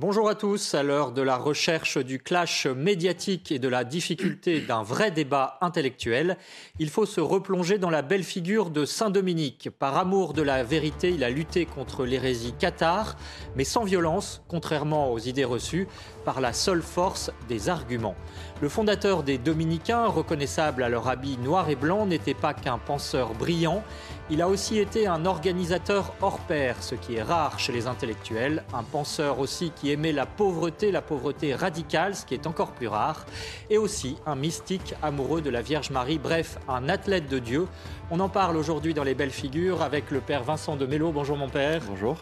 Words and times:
Bonjour 0.00 0.28
à 0.28 0.34
tous. 0.34 0.74
À 0.74 0.82
l'heure 0.82 1.12
de 1.12 1.22
la 1.22 1.36
recherche 1.36 1.98
du 1.98 2.18
clash 2.18 2.66
médiatique 2.66 3.52
et 3.52 3.60
de 3.60 3.68
la 3.68 3.84
difficulté 3.84 4.60
d'un 4.60 4.82
vrai 4.82 5.12
débat 5.12 5.56
intellectuel, 5.60 6.36
il 6.80 6.90
faut 6.90 7.06
se 7.06 7.20
replonger 7.20 7.78
dans 7.78 7.90
la 7.90 8.02
belle 8.02 8.24
figure 8.24 8.70
de 8.70 8.86
Saint 8.86 9.10
Dominique. 9.10 9.70
Par 9.70 9.96
amour 9.96 10.32
de 10.32 10.42
la 10.42 10.64
vérité, 10.64 11.10
il 11.10 11.22
a 11.22 11.30
lutté 11.30 11.64
contre 11.64 12.04
l'hérésie 12.04 12.54
cathare, 12.58 13.14
mais 13.54 13.62
sans 13.62 13.84
violence, 13.84 14.42
contrairement 14.48 15.12
aux 15.12 15.20
idées 15.20 15.44
reçues, 15.44 15.86
par 16.24 16.40
la 16.40 16.52
seule 16.52 16.82
force 16.82 17.30
des 17.48 17.68
arguments. 17.68 18.16
Le 18.62 18.68
fondateur 18.68 19.22
des 19.22 19.38
Dominicains, 19.38 20.06
reconnaissable 20.06 20.82
à 20.82 20.88
leur 20.88 21.08
habit 21.08 21.38
noir 21.38 21.68
et 21.68 21.76
blanc, 21.76 22.06
n'était 22.06 22.34
pas 22.34 22.54
qu'un 22.54 22.78
penseur 22.78 23.34
brillant, 23.34 23.82
il 24.30 24.40
a 24.40 24.48
aussi 24.48 24.78
été 24.78 25.06
un 25.06 25.26
organisateur 25.26 26.14
hors 26.22 26.38
pair, 26.40 26.76
ce 26.80 26.94
qui 26.94 27.16
est 27.16 27.22
rare 27.22 27.58
chez 27.58 27.72
les 27.72 27.86
intellectuels, 27.86 28.64
un 28.72 28.82
penseur 28.82 29.38
aussi 29.38 29.70
qui 29.70 29.90
aimait 29.90 30.12
la 30.12 30.24
pauvreté, 30.24 30.90
la 30.90 31.02
pauvreté 31.02 31.54
radicale, 31.54 32.16
ce 32.16 32.24
qui 32.24 32.32
est 32.32 32.46
encore 32.46 32.72
plus 32.72 32.88
rare, 32.88 33.26
et 33.68 33.76
aussi 33.76 34.16
un 34.24 34.34
mystique 34.34 34.94
amoureux 35.02 35.42
de 35.42 35.50
la 35.50 35.60
Vierge 35.60 35.90
Marie, 35.90 36.18
bref, 36.18 36.58
un 36.68 36.88
athlète 36.88 37.28
de 37.28 37.38
Dieu. 37.38 37.68
On 38.10 38.18
en 38.20 38.30
parle 38.30 38.56
aujourd'hui 38.56 38.94
dans 38.94 39.04
les 39.04 39.14
belles 39.14 39.30
figures 39.30 39.82
avec 39.82 40.10
le 40.10 40.20
père 40.20 40.42
Vincent 40.42 40.76
de 40.76 40.86
Mello. 40.86 41.12
Bonjour 41.12 41.36
mon 41.36 41.48
père. 41.48 41.82
Bonjour. 41.86 42.16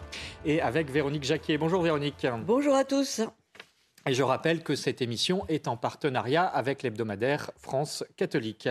Et 0.44 0.60
avec 0.60 0.90
Véronique 0.90 1.24
Jacquier. 1.24 1.56
Bonjour 1.56 1.82
Véronique. 1.82 2.26
Bonjour 2.44 2.74
à 2.74 2.84
tous. 2.84 3.22
Et 4.06 4.14
je 4.14 4.22
rappelle 4.22 4.62
que 4.64 4.74
cette 4.74 5.00
émission 5.00 5.44
est 5.48 5.68
en 5.68 5.76
partenariat 5.76 6.44
avec 6.44 6.82
l'hebdomadaire 6.82 7.52
France 7.56 8.04
catholique. 8.16 8.68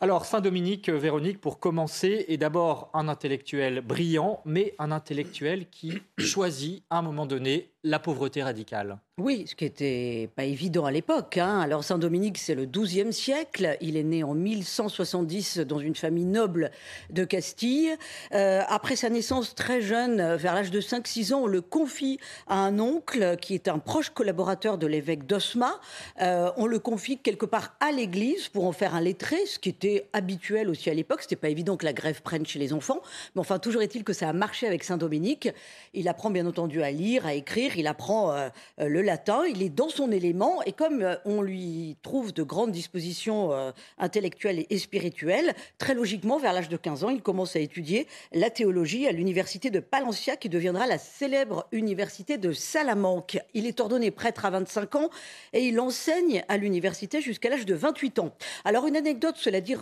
Alors, 0.00 0.24
Saint-Dominique, 0.24 0.88
Véronique, 0.88 1.40
pour 1.40 1.58
commencer, 1.58 2.26
est 2.28 2.36
d'abord 2.36 2.90
un 2.94 3.08
intellectuel 3.08 3.80
brillant, 3.80 4.40
mais 4.44 4.74
un 4.78 4.92
intellectuel 4.92 5.68
qui 5.68 6.02
choisit 6.18 6.84
à 6.90 6.98
un 6.98 7.02
moment 7.02 7.26
donné 7.26 7.70
la 7.84 7.98
pauvreté 7.98 8.42
radicale. 8.42 8.98
Oui, 9.18 9.44
ce 9.46 9.54
qui 9.54 9.64
n'était 9.64 10.30
pas 10.36 10.44
évident 10.44 10.84
à 10.84 10.90
l'époque. 10.90 11.38
Hein. 11.38 11.60
Alors 11.60 11.82
Saint-Dominique, 11.82 12.38
c'est 12.38 12.54
le 12.54 12.66
XIIe 12.66 13.12
siècle. 13.12 13.76
Il 13.80 13.96
est 13.96 14.04
né 14.04 14.22
en 14.22 14.34
1170 14.34 15.58
dans 15.58 15.78
une 15.80 15.96
famille 15.96 16.24
noble 16.24 16.70
de 17.10 17.24
Castille. 17.24 17.96
Euh, 18.32 18.62
après 18.68 18.94
sa 18.94 19.10
naissance 19.10 19.54
très 19.54 19.80
jeune, 19.80 20.36
vers 20.36 20.54
l'âge 20.54 20.70
de 20.70 20.80
5-6 20.80 21.34
ans, 21.34 21.40
on 21.42 21.46
le 21.46 21.60
confie 21.60 22.18
à 22.46 22.58
un 22.58 22.78
oncle 22.78 23.36
qui 23.40 23.54
est 23.54 23.66
un 23.68 23.78
proche 23.78 24.10
collaborateur 24.10 24.78
de 24.78 24.86
l'évêque 24.86 25.26
d'Osma. 25.26 25.80
Euh, 26.20 26.50
on 26.56 26.66
le 26.66 26.78
confie 26.78 27.18
quelque 27.18 27.46
part 27.46 27.74
à 27.80 27.90
l'église 27.90 28.48
pour 28.48 28.66
en 28.66 28.72
faire 28.72 28.94
un 28.94 29.00
lettré, 29.00 29.46
ce 29.46 29.58
qui 29.58 29.68
était 29.68 30.08
habituel 30.12 30.68
aussi 30.68 30.90
à 30.90 30.94
l'époque. 30.94 31.22
C'était 31.22 31.36
pas 31.36 31.48
évident 31.48 31.76
que 31.76 31.84
la 31.84 31.92
grève 31.92 32.22
prenne 32.22 32.46
chez 32.46 32.58
les 32.58 32.72
enfants. 32.72 33.00
Mais 33.34 33.40
enfin, 33.40 33.58
toujours 33.58 33.82
est-il 33.82 34.04
que 34.04 34.12
ça 34.12 34.28
a 34.28 34.32
marché 34.32 34.66
avec 34.66 34.84
Saint-Dominique. 34.84 35.48
Il 35.94 36.08
apprend 36.08 36.30
bien 36.30 36.46
entendu 36.46 36.82
à 36.82 36.90
lire, 36.90 37.26
à 37.26 37.34
écrire 37.34 37.68
il 37.78 37.86
apprend 37.86 38.32
euh, 38.32 38.48
euh, 38.80 38.88
le 38.88 39.02
latin, 39.02 39.44
il 39.46 39.62
est 39.62 39.68
dans 39.68 39.88
son 39.88 40.10
élément, 40.10 40.62
et 40.64 40.72
comme 40.72 41.02
euh, 41.02 41.16
on 41.24 41.42
lui 41.42 41.96
trouve 42.02 42.32
de 42.32 42.42
grandes 42.42 42.72
dispositions 42.72 43.28
intellectuelles 43.98 44.66
et 44.68 44.78
spirituelles, 44.78 45.54
très 45.78 45.94
logiquement, 45.94 46.38
vers 46.38 46.52
l'âge 46.52 46.68
de 46.68 46.76
15 46.76 47.04
ans, 47.04 47.10
il 47.10 47.22
commence 47.22 47.56
à 47.56 47.60
étudier 47.60 48.06
la 48.32 48.50
théologie 48.50 49.06
à 49.06 49.12
l'université 49.12 49.70
de 49.70 49.80
Palencia, 49.80 50.36
qui 50.36 50.48
deviendra 50.48 50.86
la 50.86 50.98
célèbre 50.98 51.66
université 51.72 52.38
de 52.38 52.52
Salamanque. 52.52 53.38
Il 53.54 53.66
est 53.66 53.80
ordonné 53.80 54.10
prêtre 54.10 54.44
à 54.44 54.50
25 54.50 54.96
ans 54.96 55.10
et 55.52 55.66
il 55.66 55.78
enseigne 55.80 56.44
à 56.48 56.56
l'université 56.56 57.20
jusqu'à 57.20 57.48
l'âge 57.48 57.66
de 57.66 57.74
28 57.74 58.18
ans. 58.18 58.32
Alors 58.64 58.86
une 58.86 58.96
anecdote, 58.96 59.36
cela 59.36 59.60
dit, 59.60 59.76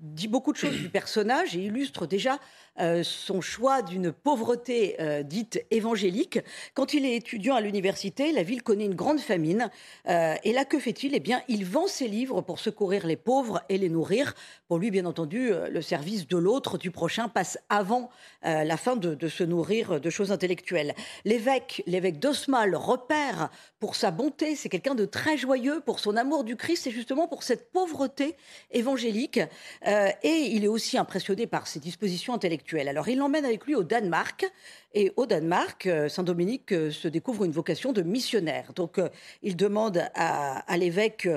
dit 0.00 0.28
beaucoup 0.28 0.52
de 0.52 0.58
choses 0.58 0.76
du 0.76 0.88
personnage 0.88 1.56
et 1.56 1.60
illustre 1.60 2.06
déjà 2.06 2.38
euh, 2.78 3.02
son 3.02 3.40
choix 3.40 3.80
d'une 3.80 4.12
pauvreté 4.12 4.96
euh, 5.00 5.22
dite 5.22 5.64
évangélique. 5.70 6.40
Quand 6.74 6.92
il 6.92 7.06
est 7.06 7.16
étudiant 7.16 7.54
à 7.54 7.60
l'université, 7.60 8.32
la 8.32 8.42
ville 8.42 8.62
connaît 8.62 8.84
une 8.84 8.94
grande 8.94 9.20
famine. 9.20 9.70
Euh, 10.08 10.34
et 10.44 10.52
là, 10.52 10.64
que 10.64 10.78
fait-il? 10.78 11.14
Eh 11.14 11.20
bien, 11.20 11.42
il 11.48 11.64
vend 11.64 11.86
ses 11.86 12.06
livres 12.06 12.42
pour 12.42 12.58
secourir 12.58 13.06
les 13.06 13.16
pauvres 13.16 13.62
et 13.68 13.78
les 13.78 13.88
nourrir. 13.88 14.34
Pour 14.68 14.78
lui, 14.78 14.90
bien 14.90 15.06
entendu, 15.06 15.50
le 15.70 15.82
service 15.82 16.26
de 16.26 16.36
l'autre, 16.36 16.76
du 16.76 16.90
prochain, 16.90 17.28
passe 17.28 17.58
avant 17.68 18.10
la 18.42 18.76
fin 18.76 18.96
de, 18.96 19.14
de, 19.14 19.28
se 19.28 19.44
nourrir 19.44 20.00
de 20.00 20.10
choses 20.10 20.32
intellectuelles. 20.32 20.94
L'évêque, 21.24 21.82
l'évêque 21.86 22.18
d'Osma, 22.18 22.66
le 22.66 22.76
repère 22.76 23.50
pour 23.78 23.94
sa 23.94 24.10
bonté. 24.10 24.56
C'est 24.56 24.68
quelqu'un 24.68 24.94
de 24.94 25.04
très 25.04 25.36
joyeux 25.36 25.80
pour 25.84 26.00
son 26.00 26.16
amour 26.16 26.44
du 26.44 26.56
Christ 26.56 26.86
et 26.86 26.90
justement 26.90 27.28
pour 27.28 27.42
cette 27.42 27.70
pauvreté 27.70 28.34
évangélique. 28.72 29.40
et 29.86 30.50
il 30.50 30.64
est 30.64 30.68
aussi 30.68 30.98
impressionné 30.98 31.46
par 31.46 31.66
ses 31.66 31.80
dispositions 31.80 32.34
intellectuelles 32.34 32.65
alors 32.74 33.08
il 33.08 33.18
l'emmène 33.18 33.44
avec 33.44 33.64
lui 33.66 33.74
au 33.74 33.82
Danemark 33.82 34.50
et 34.96 35.12
au 35.16 35.26
Danemark, 35.26 35.86
euh, 35.86 36.08
Saint-Dominique 36.08 36.72
euh, 36.72 36.90
se 36.90 37.06
découvre 37.06 37.44
une 37.44 37.52
vocation 37.52 37.92
de 37.92 38.00
missionnaire. 38.00 38.72
Donc 38.74 38.96
euh, 38.98 39.10
il 39.42 39.54
demande 39.54 40.02
à, 40.14 40.64
l'évêque 40.78 41.28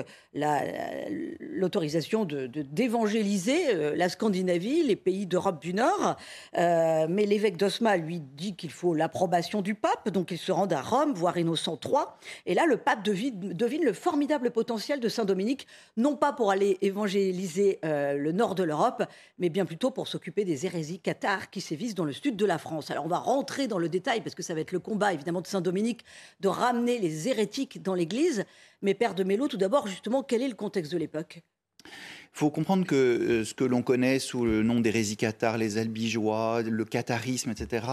l'autorisation 1.40 2.24
d'évangéliser 2.24 3.94
la 3.94 4.08
Scandinavie, 4.08 4.82
les 4.82 4.96
pays 4.96 5.26
d'Europe 5.26 5.60
du 5.60 5.74
Nord. 5.74 6.16
mais 6.54 7.26
l'évêque 7.26 7.56
d'Osma 7.56 7.96
lui 7.96 8.20
dit 8.20 8.54
qu'il 8.54 8.70
faut 8.70 8.94
l'approbation 8.94 9.60
du 9.60 9.74
pape, 9.74 10.08
donc 10.10 10.30
il 10.30 10.38
se 10.38 10.52
rend 10.52 10.66
à 10.68 10.80
Rome, 10.80 11.14
voir 11.14 11.36
Innocent 11.36 11.78
III. 11.84 12.04
Et 12.46 12.54
là, 12.54 12.64
le 12.66 12.76
pape 12.76 13.02
devine, 13.02 13.52
devine 13.52 13.84
le 13.84 13.92
formidable 13.92 14.52
potentiel 14.52 15.00
de 15.00 15.08
Saint-Dominique, 15.08 15.66
non 15.96 16.16
pas 16.16 16.32
pour 16.32 16.50
aller 16.52 16.78
évangéliser 16.80 17.80
le 17.82 18.30
nord 18.30 18.54
de 18.54 18.62
l'Europe, 18.62 19.02
mais 19.38 19.48
bien 19.48 19.64
plutôt 19.64 19.90
pour 19.90 20.06
s'occuper 20.06 20.44
des 20.44 20.64
hérésies 20.66 21.00
cathares 21.00 21.50
qui 21.50 21.60
sévissent 21.60 21.96
dans 21.96 22.04
le 22.04 22.12
sud 22.12 22.36
de 22.36 22.46
la 22.46 22.58
France. 22.58 22.90
Alors 22.90 23.04
on 23.04 23.08
va 23.08 23.18
rentrer 23.18 23.49
dans 23.68 23.78
le 23.78 23.88
détail, 23.88 24.20
parce 24.20 24.34
que 24.34 24.42
ça 24.42 24.54
va 24.54 24.60
être 24.60 24.72
le 24.72 24.78
combat 24.78 25.12
évidemment 25.12 25.40
de 25.40 25.46
Saint-Dominique, 25.46 26.04
de 26.40 26.48
ramener 26.48 26.98
les 26.98 27.28
hérétiques 27.28 27.82
dans 27.82 27.94
l'Église. 27.94 28.44
Mais 28.82 28.94
Père 28.94 29.14
de 29.14 29.24
Mélo, 29.24 29.48
tout 29.48 29.56
d'abord, 29.56 29.86
justement, 29.86 30.22
quel 30.22 30.42
est 30.42 30.48
le 30.48 30.54
contexte 30.54 30.92
de 30.92 30.98
l'époque? 30.98 31.42
Il 31.84 32.38
faut 32.38 32.50
comprendre 32.50 32.86
que 32.86 32.94
euh, 32.94 33.44
ce 33.44 33.54
que 33.54 33.64
l'on 33.64 33.82
connaît 33.82 34.18
sous 34.18 34.44
le 34.44 34.62
nom 34.62 34.80
d'hérésie 34.80 35.16
cathare, 35.16 35.58
les 35.58 35.78
albigeois, 35.78 36.62
le 36.62 36.84
catharisme, 36.84 37.50
etc., 37.50 37.86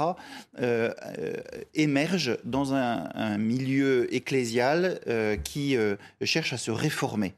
euh, 0.59 0.93
euh, 1.17 1.33
émerge 1.73 2.37
dans 2.43 2.73
un, 2.73 3.37
milieu 3.37 4.13
ecclésial 4.13 4.99
qui 5.43 5.75
cherche 6.21 6.53
à 6.53 6.57
se 6.57 6.71
réformer. 6.71 7.33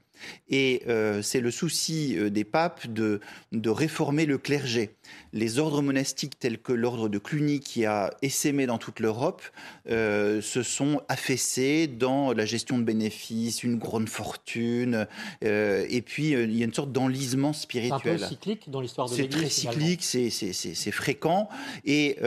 Et 0.50 0.84
euh, 0.88 1.22
c'est 1.22 1.42
le 1.42 1.52
souci 1.52 2.18
euh, 2.18 2.30
des 2.30 2.44
papes 2.44 2.88
de, 2.88 3.20
réformer 3.66 4.26
le 4.26 4.38
clergé. 4.38 4.92
Les 5.34 5.60
ordres 5.60 5.82
monastiques 5.82 6.40
tels 6.40 6.58
que 6.60 6.74
l'ordre 6.74 7.08
de 7.08 7.18
Cluny 7.18 7.60
qui 7.60 7.86
a 7.86 8.12
essaimé 8.22 8.66
dans 8.66 8.78
toute 8.78 9.00
l'Europe 9.00 9.44
euh, 9.90 10.42
se 10.42 10.64
sont 10.64 11.02
affaissés 11.08 11.88
dans 11.88 12.34
la 12.34 12.46
gestion 12.46 12.78
de 12.78 12.84
bénéfices, 12.84 13.64
une 13.64 13.78
grande 13.78 14.10
fortune, 14.10 15.08
et 15.42 16.02
puis 16.02 16.32
il 16.32 16.56
y 16.56 16.62
a 16.62 16.66
une 16.66 16.74
sorte 16.74 16.92
d'enlisement 16.92 17.54
spirituel. 17.54 18.20
C'est 18.20 18.28
cyclique 18.30 18.70
dans 18.70 18.82
l'histoire 18.82 19.10
de 19.10 19.16
l'Église. 19.16 19.52
C'est 19.52 19.68
très 19.68 19.74
cyclique, 19.74 20.04
c'est 20.04 20.92
fréquent, 20.92 21.50
et 21.86 22.18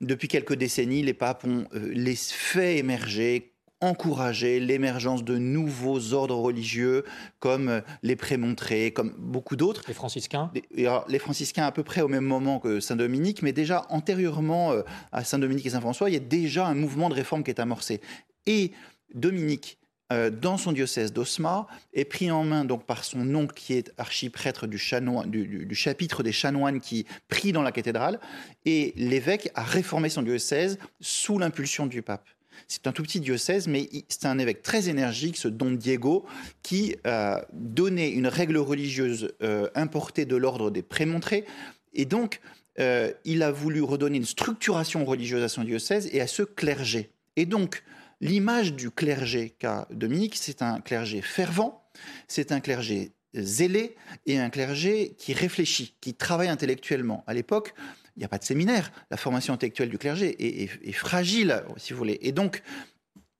depuis 0.00 0.28
quelques 0.28 0.54
décennies, 0.54 1.02
les 1.02 1.14
papes 1.14 1.44
ont 1.44 1.66
les 1.72 2.16
fait 2.16 2.78
émerger 2.78 3.55
encourager 3.80 4.58
l'émergence 4.58 5.22
de 5.22 5.36
nouveaux 5.36 6.12
ordres 6.12 6.36
religieux 6.36 7.04
comme 7.40 7.68
euh, 7.68 7.80
les 8.02 8.16
prémontrés, 8.16 8.92
comme 8.92 9.14
beaucoup 9.18 9.56
d'autres. 9.56 9.82
Les 9.88 9.94
franciscains 9.94 10.50
Les 10.74 11.18
franciscains 11.18 11.66
à 11.66 11.72
peu 11.72 11.82
près 11.82 12.00
au 12.00 12.08
même 12.08 12.24
moment 12.24 12.58
que 12.58 12.80
Saint-Dominique, 12.80 13.42
mais 13.42 13.52
déjà 13.52 13.84
antérieurement 13.90 14.72
euh, 14.72 14.82
à 15.12 15.24
Saint-Dominique 15.24 15.66
et 15.66 15.70
Saint-François, 15.70 16.08
il 16.08 16.14
y 16.14 16.16
a 16.16 16.20
déjà 16.20 16.66
un 16.66 16.74
mouvement 16.74 17.08
de 17.08 17.14
réforme 17.14 17.42
qui 17.42 17.50
est 17.50 17.60
amorcé. 17.60 18.00
Et 18.46 18.72
Dominique, 19.14 19.78
euh, 20.12 20.30
dans 20.30 20.56
son 20.56 20.72
diocèse 20.72 21.12
d'Osma, 21.12 21.66
est 21.92 22.04
pris 22.04 22.30
en 22.30 22.44
main 22.44 22.64
donc 22.64 22.86
par 22.86 23.04
son 23.04 23.34
oncle 23.34 23.54
qui 23.54 23.74
est 23.74 23.92
archiprêtre 23.98 24.66
du, 24.66 24.78
du, 25.26 25.74
chapitre 25.74 26.22
des 26.22 26.32
chanoines 26.32 26.80
qui 26.80 27.06
prie 27.28 27.52
dans 27.52 27.62
la 27.62 27.72
cathédrale, 27.72 28.20
et 28.64 28.94
l'évêque 28.96 29.50
a 29.54 29.64
réformé 29.64 30.08
son 30.08 30.22
diocèse 30.22 30.78
sous 31.00 31.38
l'impulsion 31.38 31.86
du 31.86 32.02
pape. 32.02 32.28
C'est 32.68 32.86
un 32.86 32.92
tout 32.92 33.02
petit 33.02 33.20
diocèse, 33.20 33.68
mais 33.68 33.88
c'est 34.08 34.26
un 34.26 34.38
évêque 34.38 34.62
très 34.62 34.88
énergique, 34.88 35.36
ce 35.36 35.48
Don 35.48 35.72
Diego, 35.72 36.24
qui 36.62 36.96
a 37.04 37.46
donné 37.52 38.10
une 38.10 38.26
règle 38.26 38.58
religieuse 38.58 39.32
euh, 39.42 39.68
importée 39.74 40.24
de 40.24 40.36
l'ordre 40.36 40.70
des 40.70 40.82
prémontrés. 40.82 41.44
Et 41.94 42.04
donc, 42.04 42.40
euh, 42.78 43.12
il 43.24 43.42
a 43.42 43.50
voulu 43.50 43.82
redonner 43.82 44.18
une 44.18 44.24
structuration 44.24 45.04
religieuse 45.04 45.42
à 45.42 45.48
son 45.48 45.64
diocèse 45.64 46.08
et 46.12 46.20
à 46.20 46.26
ce 46.26 46.42
clergé. 46.42 47.10
Et 47.36 47.46
donc, 47.46 47.82
l'image 48.20 48.74
du 48.74 48.90
clergé 48.90 49.50
qu'a 49.58 49.86
Dominique, 49.90 50.36
c'est 50.36 50.62
un 50.62 50.80
clergé 50.80 51.22
fervent, 51.22 51.84
c'est 52.28 52.52
un 52.52 52.60
clergé 52.60 53.12
zélé 53.34 53.96
et 54.26 54.38
un 54.38 54.50
clergé 54.50 55.14
qui 55.18 55.32
réfléchit, 55.32 55.94
qui 56.00 56.14
travaille 56.14 56.48
intellectuellement. 56.48 57.24
À 57.26 57.34
l'époque, 57.34 57.74
il 58.16 58.20
n'y 58.20 58.24
a 58.24 58.28
pas 58.28 58.38
de 58.38 58.44
séminaire. 58.44 58.90
La 59.10 59.16
formation 59.16 59.54
intellectuelle 59.54 59.90
du 59.90 59.98
clergé 59.98 60.36
est, 60.38 60.92
fragile, 60.92 61.62
si 61.76 61.92
vous 61.92 61.98
voulez. 61.98 62.18
Et 62.22 62.32
donc, 62.32 62.62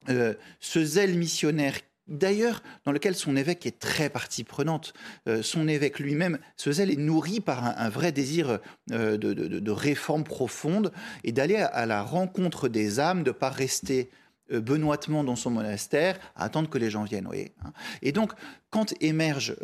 euh, 0.08 0.34
ce 0.60 0.84
zèle 0.84 1.16
missionnaire 1.16 1.74
D'ailleurs, 2.08 2.62
dans 2.84 2.92
lequel 2.92 3.16
son 3.16 3.36
évêque 3.36 3.66
est 3.66 3.80
très 3.80 4.08
partie 4.10 4.44
prenante. 4.44 4.92
Euh, 5.26 5.42
son 5.42 5.66
évêque 5.66 5.98
lui-même, 5.98 6.38
ce 6.56 6.70
zèle 6.70 6.90
est 6.92 6.96
nourri 6.96 7.40
par 7.40 7.64
un, 7.64 7.88
vrai 7.88 8.12
désir 8.12 8.60
euh, 8.92 9.16
de, 9.16 9.70
réforme 9.72 10.22
profonde 10.22 10.92
et 11.24 11.32
d'aller 11.32 11.56
à, 11.56 11.84
la 11.84 12.02
rencontre 12.02 12.68
des 12.68 13.00
âmes, 13.00 13.24
de 13.24 13.30
ne 13.30 13.34
pas 13.34 13.50
rester 13.50 14.08
benoîtement 14.50 15.24
dans 15.24 15.36
son 15.36 15.50
monastère 15.50 16.18
à 16.36 16.44
attendre 16.44 16.68
que 16.68 16.78
les 16.78 16.90
gens 16.90 17.04
viennent. 17.04 17.28
Hein. 17.64 17.72
Et 18.02 18.12
donc, 18.12 18.32
quand 18.70 18.94
émerge 19.00 19.56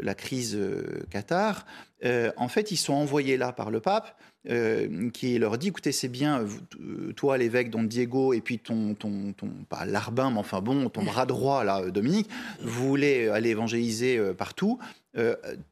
la 0.00 0.14
crise 0.14 0.58
Qatar, 1.10 1.66
en 2.04 2.48
fait, 2.48 2.70
ils 2.70 2.76
sont 2.76 2.94
envoyés 2.94 3.36
là 3.36 3.52
par 3.52 3.70
le 3.70 3.80
pape 3.80 4.16
euh, 4.48 5.10
qui 5.10 5.38
leur 5.38 5.58
dit 5.58 5.68
écoutez, 5.68 5.92
c'est 5.92 6.08
bien, 6.08 6.46
euh, 6.80 7.12
toi, 7.12 7.36
l'évêque 7.36 7.70
Don 7.70 7.82
Diego, 7.82 8.32
et 8.32 8.40
puis 8.40 8.58
ton, 8.58 8.94
ton, 8.94 9.34
ton 9.36 9.48
pas 9.68 9.84
l'arbin, 9.84 10.30
mais 10.30 10.38
enfin 10.38 10.62
bon, 10.62 10.88
ton 10.88 11.02
bras 11.02 11.26
droit, 11.26 11.64
là, 11.64 11.82
euh, 11.82 11.90
Dominique, 11.90 12.28
vous 12.62 12.88
voulez 12.88 13.28
aller 13.28 13.50
évangéliser 13.50 14.18
partout. 14.38 14.78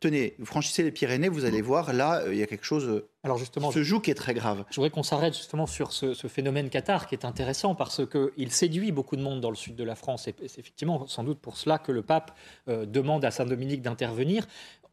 Tenez, 0.01 0.35
vous 0.39 0.47
franchissez 0.47 0.83
les 0.83 0.91
Pyrénées, 0.91 1.29
vous 1.29 1.45
allez 1.45 1.63
voir, 1.63 1.93
là, 1.93 2.23
il 2.29 2.37
y 2.37 2.43
a 2.43 2.47
quelque 2.47 2.65
chose 2.65 3.05
Alors 3.23 3.39
justement, 3.39 3.71
se 3.71 3.83
joue 3.83 4.01
qui 4.01 4.11
est 4.11 4.15
très 4.15 4.35
grave. 4.35 4.65
Je 4.71 4.77
voudrais 4.77 4.91
qu'on 4.91 5.03
s'arrête 5.03 5.35
justement 5.35 5.67
sur 5.67 5.93
ce, 5.93 6.15
phénomène 6.29 6.71
Qatar 6.71 7.07
qui 7.07 7.15
est 7.15 7.25
intéressant 7.25 7.75
parce 7.75 8.03
qu'il 8.07 8.53
séduit 8.53 8.93
beaucoup 8.93 9.17
de 9.17 9.23
monde 9.23 9.41
dans 9.41 9.51
le 9.51 9.57
sud 9.57 9.77
de 9.77 9.85
la 9.85 9.95
France 9.95 10.29
et 10.29 10.35
c'est 10.47 10.59
effectivement 10.59 11.07
sans 11.07 11.25
doute 11.25 11.39
pour 11.39 11.57
cela 11.57 11.79
que 11.79 11.93
le 11.93 12.03
pape 12.03 12.37
demande 12.67 13.25
à 13.25 13.31
Saint-Dominique 13.31 13.83
d'intervenir. 13.83 14.47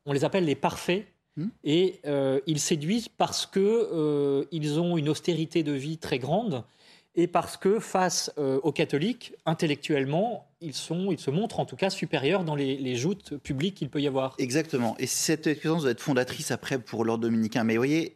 On 0.06 0.14
les 0.14 0.26
appelle 0.26 0.46
les 0.46 0.56
parfaits 0.56 1.06
Hmm. 1.36 1.48
Et 1.64 2.00
euh, 2.06 2.40
ils 2.46 2.60
séduisent 2.60 3.10
parce 3.10 3.48
qu'ils 3.48 3.64
euh, 3.64 4.78
ont 4.78 4.98
une 4.98 5.10
austérité 5.10 5.64
de 5.64 5.72
vie 5.72 5.98
très 5.98 6.20
grande 6.20 6.64
et 7.16 7.28
parce 7.28 7.58
que 7.58 7.80
face 7.80 8.32
euh, 8.38 8.60
aux 8.64 8.72
catholiques, 8.72 9.34
intellectuellement, 9.46 10.48
ils, 10.62 10.74
sont, 10.74 11.12
ils 11.12 11.20
se 11.20 11.32
montrent 11.32 11.60
en 11.60 11.66
tout 11.66 11.76
cas 11.76 11.90
supérieurs 11.90 12.44
dans 12.44 12.56
les, 12.56 12.96
joutes 12.96 13.38
publiques 13.38 13.76
qu'il 13.76 13.90
peut 13.90 14.02
y 14.02 14.08
avoir. 14.08 14.36
Exactement. 14.40 14.96
Et 15.00 15.08
cette 15.08 15.48
expérience 15.48 15.84
doit 15.84 15.92
être 15.92 16.02
fondatrice 16.02 16.52
après 16.52 16.80
pour 16.80 17.06
l'ordre 17.06 17.24
dominicain. 17.24 17.64
Mais 17.64 17.74
vous 17.74 17.80
voyez, 17.80 18.16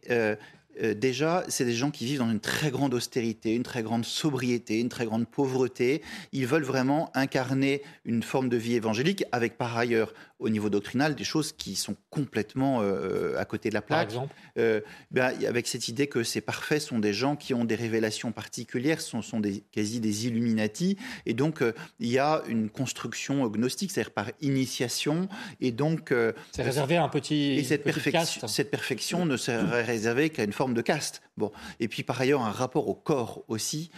déjà, 0.95 1.43
c'est 1.47 1.65
des 1.65 1.73
gens 1.73 1.91
qui 1.91 2.05
vivent 2.05 2.19
dans 2.19 2.29
une 2.29 2.39
très 2.39 2.71
grande 2.71 2.93
austérité, 2.93 3.53
une 3.55 3.63
très 3.63 3.83
grande 3.83 4.05
sobriété, 4.05 4.79
une 4.79 4.89
très 4.89 5.05
grande 5.05 5.27
pauvreté. 5.27 6.01
Ils 6.31 6.47
veulent 6.47 6.63
vraiment 6.63 7.11
incarner 7.15 7.81
une 8.05 8.23
forme 8.23 8.49
de 8.49 8.57
vie 8.57 8.75
évangélique 8.75 9.25
avec 9.31 9.57
par 9.57 9.77
ailleurs 9.77 10.13
au 10.39 10.49
niveau 10.49 10.69
doctrinal 10.69 11.15
des 11.15 11.23
choses 11.23 11.51
qui 11.51 11.75
sont 11.75 11.95
complètement 12.09 12.81
euh, 12.81 13.37
à 13.39 13.45
côté 13.45 13.69
de 13.69 13.73
la 13.73 13.81
plaque. 13.81 14.09
Par 14.09 14.21
exemple 14.21 14.35
euh, 14.59 14.81
ben, 15.09 15.33
Avec 15.47 15.67
cette 15.67 15.87
idée 15.87 16.07
que 16.07 16.23
ces 16.23 16.41
parfaits 16.41 16.81
sont 16.81 16.99
des 16.99 17.13
gens 17.13 17.35
qui 17.35 17.53
ont 17.53 17.65
des 17.65 17.75
révélations 17.75 18.31
particulières, 18.31 19.01
sont, 19.01 19.21
sont 19.21 19.39
des, 19.39 19.63
quasi 19.71 19.99
des 19.99 20.27
Illuminati, 20.27 20.97
et 21.25 21.33
donc 21.33 21.61
euh, 21.61 21.73
il 21.99 22.09
y 22.09 22.19
a 22.19 22.43
une 22.47 22.69
construction 22.69 23.47
gnostique, 23.47 23.91
c'est-à-dire 23.91 24.11
par 24.11 24.31
initiation, 24.41 25.27
et 25.59 25.71
donc... 25.71 26.13
c'est 26.51 26.63
réservé 26.63 26.97
à 26.97 27.03
un 27.03 27.09
petit... 27.09 27.53
Et 27.53 27.63
cette, 27.63 27.83
perfection, 27.83 28.47
cette 28.47 28.69
perfection 28.69 29.25
ne 29.25 29.37
serait 29.37 29.83
réservée 29.83 30.29
qu'à 30.29 30.43
une 30.43 30.53
forme 30.53 30.73
de 30.73 30.81
caste. 30.81 31.21
Bon. 31.37 31.51
Et 31.79 31.87
puis 31.87 32.03
par 32.03 32.19
ailleurs, 32.19 32.41
un 32.41 32.51
rapport 32.51 32.87
au 32.87 32.95
corps 32.95 33.43
aussi, 33.47 33.91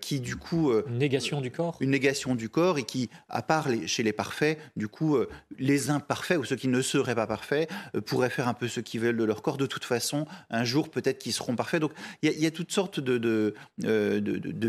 qui 0.00 0.20
du 0.20 0.36
coup... 0.36 0.72
une 0.72 0.98
négation 0.98 1.40
du 1.40 1.50
corps 1.50 1.76
Une 1.80 1.90
négation 1.90 2.34
du 2.34 2.48
corps, 2.48 2.78
et 2.78 2.84
qui, 2.84 3.10
à 3.28 3.42
part 3.42 3.68
chez 3.86 4.02
les 4.02 4.12
parfaits, 4.12 4.58
du 4.76 4.88
coup 4.88 5.16
les 5.68 5.90
imparfaits 5.90 6.38
ou 6.38 6.44
ceux 6.44 6.56
qui 6.56 6.66
ne 6.66 6.82
seraient 6.82 7.14
pas 7.14 7.26
parfaits 7.26 7.70
euh, 7.94 8.00
pourraient 8.00 8.30
faire 8.30 8.48
un 8.48 8.54
peu 8.54 8.66
ce 8.66 8.80
qu'ils 8.80 9.00
veulent 9.00 9.16
de 9.16 9.24
leur 9.24 9.42
corps. 9.42 9.58
De 9.58 9.66
toute 9.66 9.84
façon, 9.84 10.26
un 10.50 10.64
jour, 10.64 10.90
peut-être 10.90 11.18
qu'ils 11.18 11.32
seront 11.32 11.54
parfaits. 11.54 11.80
Donc, 11.80 11.92
il 12.22 12.32
y, 12.32 12.46
a 12.46 12.50
toutes 12.50 12.72
sortes 12.72 12.98
de, 12.98 13.54
euh, 13.84 14.20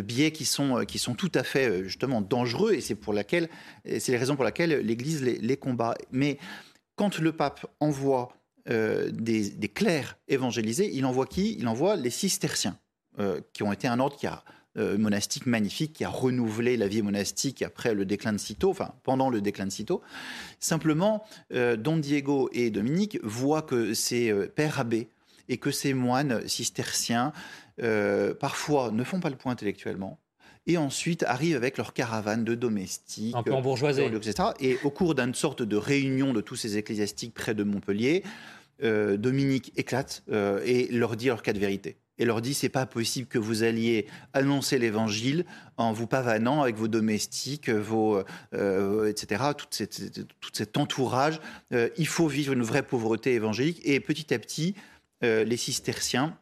biais 0.02 0.32
qui 0.32 0.46
sont, 0.46 0.80
euh, 0.80 0.84
qui 0.84 1.00
sont 1.00 1.16
tout 1.16 1.32
à 1.34 1.44
fait, 1.44 1.84
justement, 1.86 2.22
dangereux 2.22 2.74
et 2.74 2.82
c'est 2.82 2.96
pour 2.96 3.14
laquelle, 3.14 3.50
c'est 3.86 4.12
les 4.12 4.18
raisons 4.18 4.36
pour 4.36 4.46
lesquelles 4.46 4.86
l'Église 4.86 5.24
les, 5.24 5.58
combat. 5.58 5.96
Mais 6.12 6.38
quand 6.96 7.18
le 7.20 7.32
pape 7.32 7.66
envoie 7.80 8.30
des, 8.68 9.50
des, 9.50 9.70
clercs 9.70 10.18
évangélisés, 10.28 10.92
il 10.94 11.06
envoie 11.06 11.26
qui? 11.26 11.56
Il 11.58 11.68
envoie 11.68 11.96
les 11.96 12.12
cisterciens, 12.12 12.78
qui 13.54 13.64
ont 13.64 13.74
été 13.74 13.88
un 13.88 14.00
ordre 14.00 14.16
qui 14.16 14.28
a 14.28 14.44
euh, 14.80 14.98
monastique 14.98 15.46
magnifique 15.46 15.94
qui 15.94 16.06
a 16.06 16.10
renouvelé 16.10 16.78
la 16.78 16.88
vie 16.88 17.02
monastique 17.02 17.62
après 17.62 17.94
le 17.94 18.06
déclin 18.06 18.32
de 18.32 18.38
Cîteaux, 18.38 18.70
enfin 18.70 18.94
pendant 19.04 19.30
le 19.30 19.42
déclin 19.42 19.66
de 19.66 19.72
Cîteaux. 19.72 20.02
Simplement, 20.60 21.26
euh, 21.54 21.76
Don 21.76 21.98
Diego 21.98 22.50
et 22.54 22.70
Dominique 22.70 23.20
voient 23.22 23.62
que 23.62 23.94
ces 23.94 24.32
euh, 24.32 24.48
pères 24.48 24.80
abbés 24.80 25.10
et 25.50 25.58
que 25.58 25.72
ces 25.72 25.94
moines 25.94 26.48
cisterciens 26.48 27.34
parfois 28.40 28.92
ne 28.92 29.04
font 29.06 29.22
pas 29.22 29.30
le 29.30 29.38
point 29.38 29.54
intellectuellement, 29.54 30.20
et 30.68 30.78
ensuite 30.78 31.24
arrivent 31.24 31.56
avec 31.56 31.78
leur 31.78 31.94
caravane 31.94 32.44
de 32.44 32.56
domestiques, 32.56 33.36
un 33.36 33.42
peu 33.42 33.54
en 33.54 33.62
bourgeoisie, 33.62 34.02
etc. 34.02 34.50
Et 34.60 34.78
au 34.84 34.92
cours 34.92 35.16
d'une 35.16 35.34
sorte 35.34 35.64
de 35.64 35.78
réunion 35.78 36.34
de 36.34 36.42
tous 36.42 36.58
ces 36.58 36.78
ecclésiastiques 36.78 37.34
près 37.34 37.56
de 37.56 37.64
Montpellier, 37.64 38.24
Dominique 38.84 39.72
éclate 39.78 40.24
et 40.66 40.90
leur 40.92 41.16
dit 41.16 41.28
leur 41.28 41.42
cas 41.42 41.54
de 41.54 41.60
vérité 41.60 41.98
et 42.20 42.26
leur 42.26 42.42
dit 42.42 42.54
c'est 42.54 42.70
pas 42.70 42.86
possible 42.86 43.28
que 43.28 43.40
vous 43.40 43.64
alliez 43.64 44.06
annoncer 44.34 44.78
l'évangile 44.78 45.46
en 45.78 45.94
vous 45.94 46.06
pavanant 46.06 46.62
avec 46.62 46.76
vos 46.76 46.90
domestiques, 46.90 47.70
vos 47.70 48.22
euh, 48.54 49.08
etc. 49.08 49.44
Tout, 49.58 49.68
tout 50.40 50.50
cet 50.54 50.78
entourage. 50.78 51.40
Euh, 51.74 51.90
il 51.98 52.08
faut 52.08 52.28
vivre 52.28 52.54
une 52.54 52.64
vraie 52.64 52.84
pauvreté 52.84 53.34
évangélique 53.34 53.82
et 53.86 54.00
petit 54.02 54.34
à 54.34 54.40
petit 54.40 54.76
euh, 55.24 55.44
les 55.44 55.58
cisterciens 55.58 56.38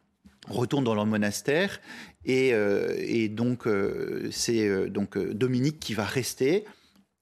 retournent 0.48 0.84
dans 0.84 0.94
leur 0.94 1.06
monastère 1.06 1.80
et, 2.24 2.48
et 2.48 3.28
donc 3.28 3.68
c'est 4.30 4.88
donc 4.88 5.18
Dominique 5.18 5.78
qui 5.78 5.94
va 5.94 6.04
rester. 6.04 6.64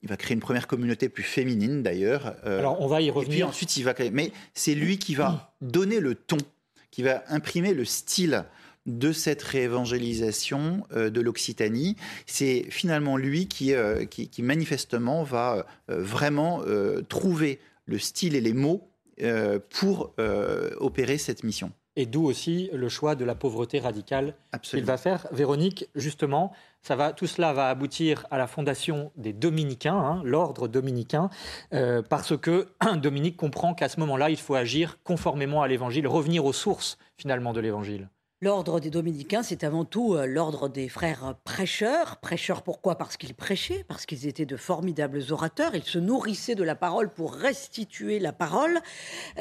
Il 0.03 0.09
va 0.09 0.17
créer 0.17 0.35
une 0.35 0.41
première 0.41 0.69
communauté 0.69 1.09
plus 1.09 1.25
féminine 1.25 1.83
d'ailleurs. 1.83 2.37
Alors 2.45 2.81
on 2.81 2.87
va 2.87 3.01
y 3.01 3.11
revenir. 3.11 3.33
Et 3.33 3.37
puis 3.37 3.43
ensuite 3.43 3.77
il 3.77 3.83
va 3.83 3.95
créer. 3.95 4.11
Mais 4.11 4.31
c'est 4.55 4.75
lui 4.75 4.99
qui 4.99 5.17
va 5.17 5.57
donner 5.61 5.99
le 5.99 6.15
ton 6.15 6.37
qui 6.97 7.03
va 7.03 7.23
imprimer 7.29 7.75
le 7.75 7.85
style 7.85 8.47
de 8.87 9.13
cette 9.13 9.43
réévangélisation 9.43 10.87
euh, 10.93 11.11
de 11.11 11.21
l'Occitanie. 11.21 11.95
C'est 12.25 12.65
finalement 12.71 13.19
lui 13.19 13.49
qui, 13.49 13.75
euh, 13.75 14.07
qui, 14.07 14.43
manifestement 14.43 15.23
va 15.23 15.67
euh, 15.91 16.03
vraiment 16.03 16.63
trouver 17.11 17.61
le 17.85 17.99
style 17.99 18.35
et 18.35 18.41
les 18.41 18.55
mots 18.55 18.89
pour 19.69 20.15
opérer 20.79 21.19
cette 21.19 21.45
mission. 21.45 21.71
Et 21.97 22.07
d'où 22.07 22.25
aussi 22.25 22.71
le 22.73 22.89
choix 22.89 23.15
de 23.15 23.27
la 23.27 23.35
pauvreté 23.35 23.79
radicale 23.79 24.35
qu'il 24.63 24.85
va 24.85 24.97
faire. 24.97 25.27
Véronique, 25.33 25.89
justement, 25.95 26.53
ça 26.87 26.95
va, 26.95 27.13
tout 27.13 27.27
cela 27.27 27.53
va 27.53 27.69
aboutir 27.69 28.29
à 28.31 28.39
la 28.39 28.47
fondation 28.47 29.11
des 29.17 29.33
dominicains, 29.33 29.99
hein, 29.99 30.21
l'ordre 30.23 30.69
dominicain, 30.69 31.31
euh, 31.73 32.01
parce 32.01 32.37
que 32.37 32.69
Dominique 32.97 33.37
comprend 33.37 33.75
qu'à 33.75 33.89
ce 33.89 33.99
moment-là, 33.99 34.31
il 34.31 34.37
faut 34.37 34.55
agir 34.55 35.03
conformément 35.03 35.63
à 35.63 35.69
l'évangile, 35.69 36.07
revenir 36.07 36.45
aux 36.45 36.53
sources 36.53 36.97
finalement 37.17 37.53
de 37.53 37.59
l'évangile. 37.59 38.09
L'ordre 38.47 38.79
des 38.79 38.91
dominicains, 38.91 39.43
c'est 39.43 39.65
avant 39.65 39.85
tout 39.85 40.15
euh, 40.15 40.25
l'ordre 40.25 40.69
des 40.69 40.89
frères 40.89 41.35
prêcheurs. 41.43 42.19
Prêcheurs 42.19 42.63
pourquoi? 42.63 42.95
Parce 42.95 43.17
qu'ils 43.17 43.35
prêchaient, 43.35 43.85
parce 43.89 44.07
qu'ils 44.07 44.29
étaient 44.29 44.47
de 44.47 44.57
formidables 44.57 45.21
orateurs. 45.31 45.75
Ils 45.75 45.83
se 45.83 45.99
nourrissaient 45.99 46.55
de 46.55 46.63
la 46.63 46.77
parole 46.77 47.11
pour 47.11 47.35
restituer 47.35 48.21
la 48.21 48.33
parole. 48.33 48.79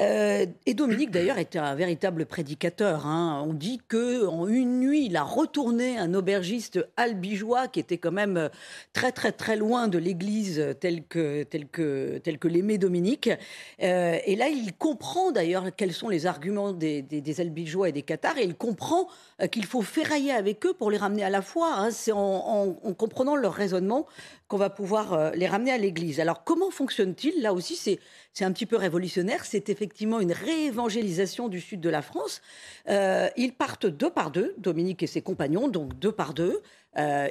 Euh, 0.00 0.44
et 0.66 0.74
Dominique, 0.74 1.12
d'ailleurs, 1.12 1.38
était 1.38 1.60
un 1.60 1.76
véritable 1.76 2.26
prédicateur. 2.26 3.06
Hein. 3.06 3.44
On 3.46 3.54
dit 3.54 3.80
que 3.86 4.26
en 4.26 4.48
une 4.48 4.80
nuit, 4.80 5.06
il 5.06 5.16
a 5.16 5.22
retourné 5.22 5.98
un 5.98 6.12
aubergiste 6.12 6.84
albigeois 6.96 7.68
qui 7.68 7.78
était 7.78 7.98
quand 7.98 8.10
même 8.10 8.36
euh, 8.36 8.48
très 8.92 9.12
très 9.12 9.30
très 9.30 9.54
loin 9.54 9.86
de 9.86 9.98
l'Église 9.98 10.74
telle 10.80 11.04
que 11.04 11.44
telle 11.44 11.68
que 11.68 12.18
telle 12.24 12.40
que 12.40 12.48
l'aimait 12.48 12.78
Dominique. 12.78 13.30
et 13.78 14.36
là, 14.36 14.48
il 14.48 14.72
comprend 14.76 15.30
d'ailleurs 15.30 15.66
quels 15.76 15.92
sont 15.92 16.08
les 16.08 16.26
arguments 16.26 16.72
des, 16.72 17.02
des, 17.02 17.20
des 17.20 17.40
albigeois 17.40 17.88
et 17.90 17.92
des 17.92 18.02
cathares, 18.02 18.38
et 18.38 18.44
il 18.44 18.56
comprend 18.56 18.95
euh, 19.40 19.46
qu'il 19.46 19.66
faut 19.66 19.82
ferrailler 19.82 20.32
avec 20.32 20.64
eux 20.66 20.72
pour 20.72 20.90
les 20.90 20.96
ramener 20.96 21.24
à 21.24 21.30
la 21.30 21.42
foi. 21.42 21.72
Hein. 21.74 21.90
C'est 21.90 22.12
en, 22.12 22.74
comprenant 22.96 23.36
leur 23.36 23.52
raisonnement 23.52 24.06
qu'on 24.48 24.56
va 24.56 24.70
pouvoir 24.70 25.12
euh, 25.12 25.30
les 25.34 25.46
ramener 25.46 25.72
à 25.72 25.78
l'Église. 25.78 26.20
Alors 26.20 26.44
comment 26.44 26.70
fonctionne-t-il? 26.70 27.42
Là 27.42 27.52
aussi, 27.52 27.76
c'est, 27.76 27.98
un 28.44 28.52
petit 28.52 28.66
peu 28.66 28.76
révolutionnaire. 28.76 29.44
C'est 29.44 29.68
effectivement 29.68 30.20
une 30.20 30.32
réévangélisation 30.32 31.48
du 31.48 31.60
sud 31.60 31.80
de 31.80 31.88
la 31.88 32.02
France. 32.02 32.42
Euh, 32.88 33.28
ils 33.36 33.52
partent 33.52 33.86
deux 33.86 34.10
par 34.10 34.30
deux, 34.30 34.54
Dominique 34.58 35.02
et 35.02 35.06
ses 35.06 35.22
compagnons, 35.22 35.68
donc 35.68 35.98
deux 35.98 36.12
par 36.12 36.34
deux. 36.34 36.62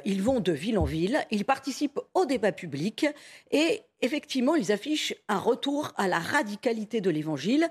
ils 0.04 0.22
vont 0.22 0.40
de 0.40 0.52
ville 0.52 0.78
en 0.78 0.84
ville, 0.84 1.18
ils 1.30 1.44
participent 1.44 2.00
au 2.14 2.24
débat 2.24 2.52
public 2.52 3.06
et 3.50 3.82
effectivement, 4.02 4.54
ils 4.54 4.72
affichent 4.72 5.14
un 5.28 5.38
retour 5.38 5.92
à 5.96 6.08
la 6.08 6.18
radicalité 6.18 7.00
de 7.00 7.10
l'Évangile. 7.10 7.68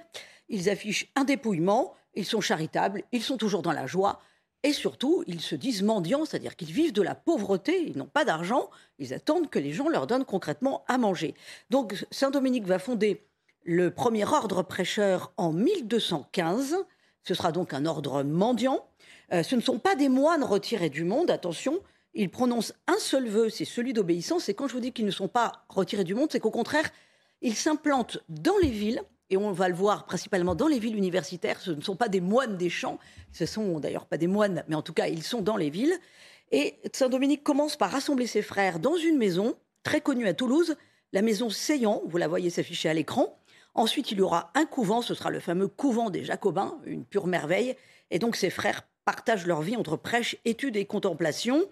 Ils 0.50 0.70
affichent 0.70 1.08
un 1.16 1.24
dépouillement, 1.24 1.94
ils 2.16 2.26
sont 2.26 2.42
charitables, 2.42 3.04
ils 3.12 3.24
sont 3.24 3.38
toujours 3.38 3.62
dans 3.62 3.72
la 3.72 3.88
joie. 3.88 4.20
Et 4.64 4.74
surtout, 4.74 5.24
ils 5.28 5.42
se 5.42 5.54
disent 5.54 5.84
mendiants, 5.84 6.26
c'est-à-dire 6.26 6.56
qu'ils 6.56 6.72
vivent 6.72 6.94
de 6.94 7.04
la 7.04 7.14
pauvreté, 7.14 7.84
ils 7.88 7.98
n'ont 7.98 8.08
pas 8.08 8.26
d'argent, 8.26 8.70
ils 8.98 9.14
attendent 9.14 9.50
que 9.50 9.60
les 9.60 9.72
gens 9.72 9.90
leur 9.90 10.08
donnent 10.08 10.26
concrètement 10.26 10.84
à 10.88 10.98
manger. 10.98 11.36
Donc 11.70 12.08
Saint-Dominique 12.10 12.66
va 12.66 12.80
fonder 12.80 13.28
le 13.64 13.92
premier 13.92 14.26
ordre 14.26 14.64
prêcheur 14.64 15.34
en 15.38 15.52
1215. 15.52 16.78
Ce 17.24 17.34
sera 17.34 17.52
donc 17.52 17.74
un 17.74 17.86
ordre 17.86 18.24
mendiant. 18.24 18.88
Euh, 19.34 19.44
ce 19.44 19.56
ne 19.56 19.62
sont 19.62 19.80
pas 19.80 19.96
des 19.96 20.10
moines 20.10 20.44
retirés 20.44 20.90
du 20.90 21.04
monde, 21.04 21.30
attention. 21.30 21.80
Ils 22.14 22.30
prononcent 22.30 22.74
un 22.88 22.98
seul 22.98 23.28
vœu, 23.28 23.50
c'est 23.50 23.66
celui 23.66 23.94
d'obéissance. 23.94 24.50
Et 24.50 24.54
quand 24.54 24.68
je 24.68 24.74
vous 24.74 24.80
dis 24.80 24.94
qu'ils 24.94 25.06
ne 25.06 25.12
sont 25.12 25.28
pas 25.28 25.66
retirés 25.70 26.06
du 26.06 26.16
monde, 26.16 26.30
c'est 26.32 26.40
qu'au 26.40 26.52
contraire, 26.52 26.90
ils 27.42 27.56
s'implantent 27.56 28.20
dans 28.30 28.58
les 28.62 28.70
villes 28.70 29.02
et 29.30 29.38
on 29.38 29.52
va 29.52 29.70
le 29.70 29.76
voir 29.76 30.06
principalement 30.06 30.56
dans 30.56 30.68
les 30.68 30.80
villes 30.80 30.96
universitaires, 30.96 31.60
ce 31.60 31.72
ne 31.72 31.82
sont 31.82 31.96
pas 31.96 32.10
des 32.10 32.22
moines 32.22 32.58
des 32.58 32.70
champs, 32.70 33.00
ce 33.32 33.46
sont 33.46 33.80
d'ailleurs 33.80 34.06
pas 34.06 34.18
des 34.18 34.28
moines, 34.28 34.64
mais 34.68 34.76
en 34.76 34.82
tout 34.82 34.94
cas 34.94 35.08
ils 35.08 35.24
sont 35.24 35.42
dans 35.42 35.58
les 35.58 35.70
villes, 35.70 35.98
Et 36.52 36.76
Saint-Dominique 36.94 37.44
commence 37.44 37.76
par 37.76 37.92
rassembler 37.92 38.28
ses 38.28 38.42
frères 38.42 38.80
dans 38.80 38.96
une 38.96 39.18
maison 39.18 39.56
très 39.84 40.02
connue 40.02 40.28
à 40.28 40.34
Toulouse, 40.34 40.76
la 41.14 41.22
maison 41.22 41.50
Seillant, 41.50 42.02
vous 42.06 42.18
la 42.18 42.28
voyez 42.28 42.50
s'afficher 42.50 42.90
à 42.90 42.94
l'écran. 42.94 43.40
Ensuite, 43.74 44.12
il 44.12 44.18
y 44.18 44.22
aura 44.22 44.52
un 44.56 44.66
couvent, 44.66 45.02
ce 45.02 45.14
sera 45.14 45.30
le 45.30 45.40
fameux 45.40 45.68
couvent 45.68 46.10
des 46.10 46.24
Jacobins, 46.24 46.78
une 46.86 47.06
pure 47.06 47.28
merveille. 47.28 47.76
Et 48.12 48.20
donc, 48.20 48.36
ses 48.36 48.50
frères 48.50 48.84
partagent 49.06 49.46
leur 49.46 49.62
vie 49.62 49.78
entre 49.78 49.96
prêche, 49.96 50.36
études 50.46 50.76
et 50.76 50.86
contemplation. 50.86 51.64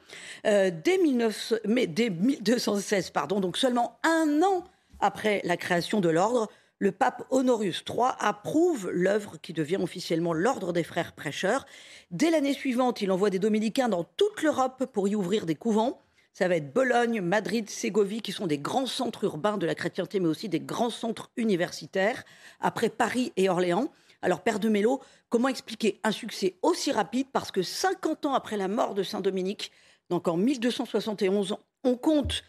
Euh, 0.46 0.72
dès, 0.72 0.98
19... 0.98 1.54
mais 1.66 1.88
dès 1.88 2.10
1216, 2.10 3.10
pardon, 3.10 3.40
donc 3.40 3.58
seulement 3.58 4.00
un 4.04 4.42
an 4.44 4.64
après 5.00 5.42
la 5.44 5.58
création 5.58 6.00
de 6.00 6.10
l'ordre, 6.10 6.50
le 6.80 6.92
pape 6.92 7.24
Honorius 7.30 7.84
III 7.88 8.12
approuve 8.20 8.90
l'œuvre 8.92 9.38
qui 9.42 9.54
devient 9.54 9.78
officiellement 9.78 10.34
l'ordre 10.34 10.74
des 10.74 10.84
frères 10.84 11.14
prêcheurs. 11.14 11.66
Dès 12.12 12.30
l'année 12.30 12.54
suivante, 12.54 13.02
il 13.02 13.12
envoie 13.12 13.30
des 13.30 13.40
dominicains 13.40 13.90
dans 13.90 14.04
toute 14.04 14.42
l'Europe 14.42 14.86
pour 14.92 15.08
y 15.08 15.16
ouvrir 15.16 15.46
des 15.46 15.56
couvents. 15.56 16.02
Ça 16.34 16.48
va 16.48 16.56
être 16.56 16.74
Bologne, 16.74 17.22
Madrid, 17.22 17.70
Ségovie, 17.70 18.22
qui 18.22 18.32
sont 18.32 18.48
des 18.48 18.58
grands 18.58 18.88
centres 18.88 19.24
urbains 19.24 19.58
de 19.58 19.68
la 19.68 19.76
chrétienté, 19.76 20.20
mais 20.20 20.28
aussi 20.28 20.50
des 20.50 20.60
grands 20.60 20.90
centres 20.90 21.32
universitaires, 21.38 22.24
après 22.60 22.90
Paris 22.90 23.32
et 23.38 23.50
Orléans. 23.50 23.92
Alors, 24.24 24.42
Père 24.42 24.60
de 24.60 24.68
Mello, 24.68 25.00
comment 25.30 25.48
expliquer 25.48 26.00
un 26.04 26.12
succès 26.12 26.56
aussi 26.64 26.92
rapide 26.92 27.28
Parce 27.32 27.52
que 27.52 27.62
50 27.62 28.26
ans 28.26 28.34
après 28.34 28.58
la 28.58 28.68
mort 28.68 28.96
de 28.96 29.04
Saint-Dominique, 29.04 29.72
donc 30.10 30.28
en 30.28 30.38
1271, 30.38 31.56
on 31.84 31.96
compte, 31.96 32.44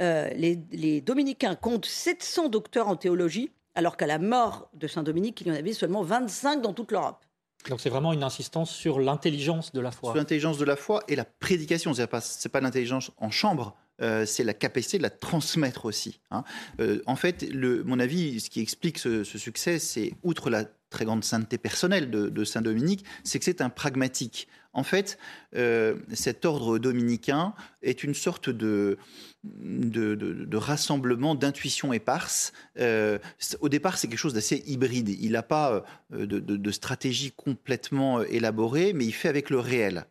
euh, 0.00 0.28
les, 0.30 0.60
les 0.70 1.00
dominicains 1.00 1.54
comptent 1.56 1.86
700 1.86 2.50
docteurs 2.50 2.88
en 2.88 2.96
théologie, 2.96 3.50
alors 3.74 3.96
qu'à 3.96 4.06
la 4.06 4.18
mort 4.18 4.68
de 4.74 4.86
Saint-Dominique, 4.86 5.40
il 5.40 5.48
y 5.48 5.50
en 5.50 5.54
avait 5.54 5.72
seulement 5.72 6.02
25 6.02 6.62
dans 6.62 6.72
toute 6.72 6.92
l'Europe. 6.92 7.24
Donc 7.68 7.80
c'est 7.80 7.88
vraiment 7.88 8.12
une 8.12 8.22
insistance 8.22 8.70
sur 8.70 9.00
l'intelligence 9.00 9.72
de 9.72 9.80
la 9.80 9.90
foi. 9.90 10.10
Sur 10.10 10.18
l'intelligence 10.18 10.58
de 10.58 10.64
la 10.64 10.76
foi 10.76 11.02
et 11.08 11.16
la 11.16 11.24
prédication. 11.24 11.94
Ce 11.94 12.02
n'est 12.02 12.06
pas, 12.06 12.20
pas 12.52 12.60
l'intelligence 12.60 13.10
en 13.16 13.30
chambre, 13.30 13.74
euh, 14.02 14.26
c'est 14.26 14.44
la 14.44 14.54
capacité 14.54 14.98
de 14.98 15.02
la 15.02 15.10
transmettre 15.10 15.84
aussi. 15.84 16.20
Hein. 16.30 16.44
Euh, 16.80 17.00
en 17.06 17.16
fait, 17.16 17.42
le, 17.50 17.84
mon 17.84 18.00
avis, 18.00 18.40
ce 18.40 18.50
qui 18.50 18.60
explique 18.60 18.98
ce, 18.98 19.24
succès, 19.24 19.78
c'est 19.78 20.12
outre 20.22 20.50
la 20.50 20.64
très 20.94 21.04
grande 21.04 21.24
sainteté 21.24 21.58
personnelle 21.58 22.08
de, 22.08 22.44
Saint 22.44 22.62
Dominique, 22.62 23.04
c'est 23.24 23.40
que 23.40 23.44
c'est 23.44 23.60
un 23.60 23.68
pragmatique. 23.68 24.46
En 24.72 24.84
fait, 24.84 25.18
euh, 25.56 25.96
cet 26.12 26.44
ordre 26.44 26.78
dominicain 26.78 27.54
est 27.82 28.02
une 28.02 28.14
sorte 28.14 28.50
de, 28.50 28.98
de, 29.44 30.56
rassemblement 30.56 31.34
d'intuitions 31.34 31.92
éparses. 31.92 32.52
Euh, 32.78 33.18
au 33.60 33.68
départ, 33.68 33.98
c'est 33.98 34.08
quelque 34.08 34.18
chose 34.18 34.34
d'assez 34.34 34.64
hybride. 34.66 35.08
Il 35.08 35.32
n'a 35.32 35.42
pas 35.42 35.84
euh, 36.12 36.26
de, 36.26 36.70
stratégie 36.70 37.32
complètement 37.32 38.22
élaborée, 38.22 38.92
mais 38.92 39.04
il 39.04 39.12
fait 39.12 39.28
avec 39.28 39.50
le 39.50 39.58
réel. 39.58 40.06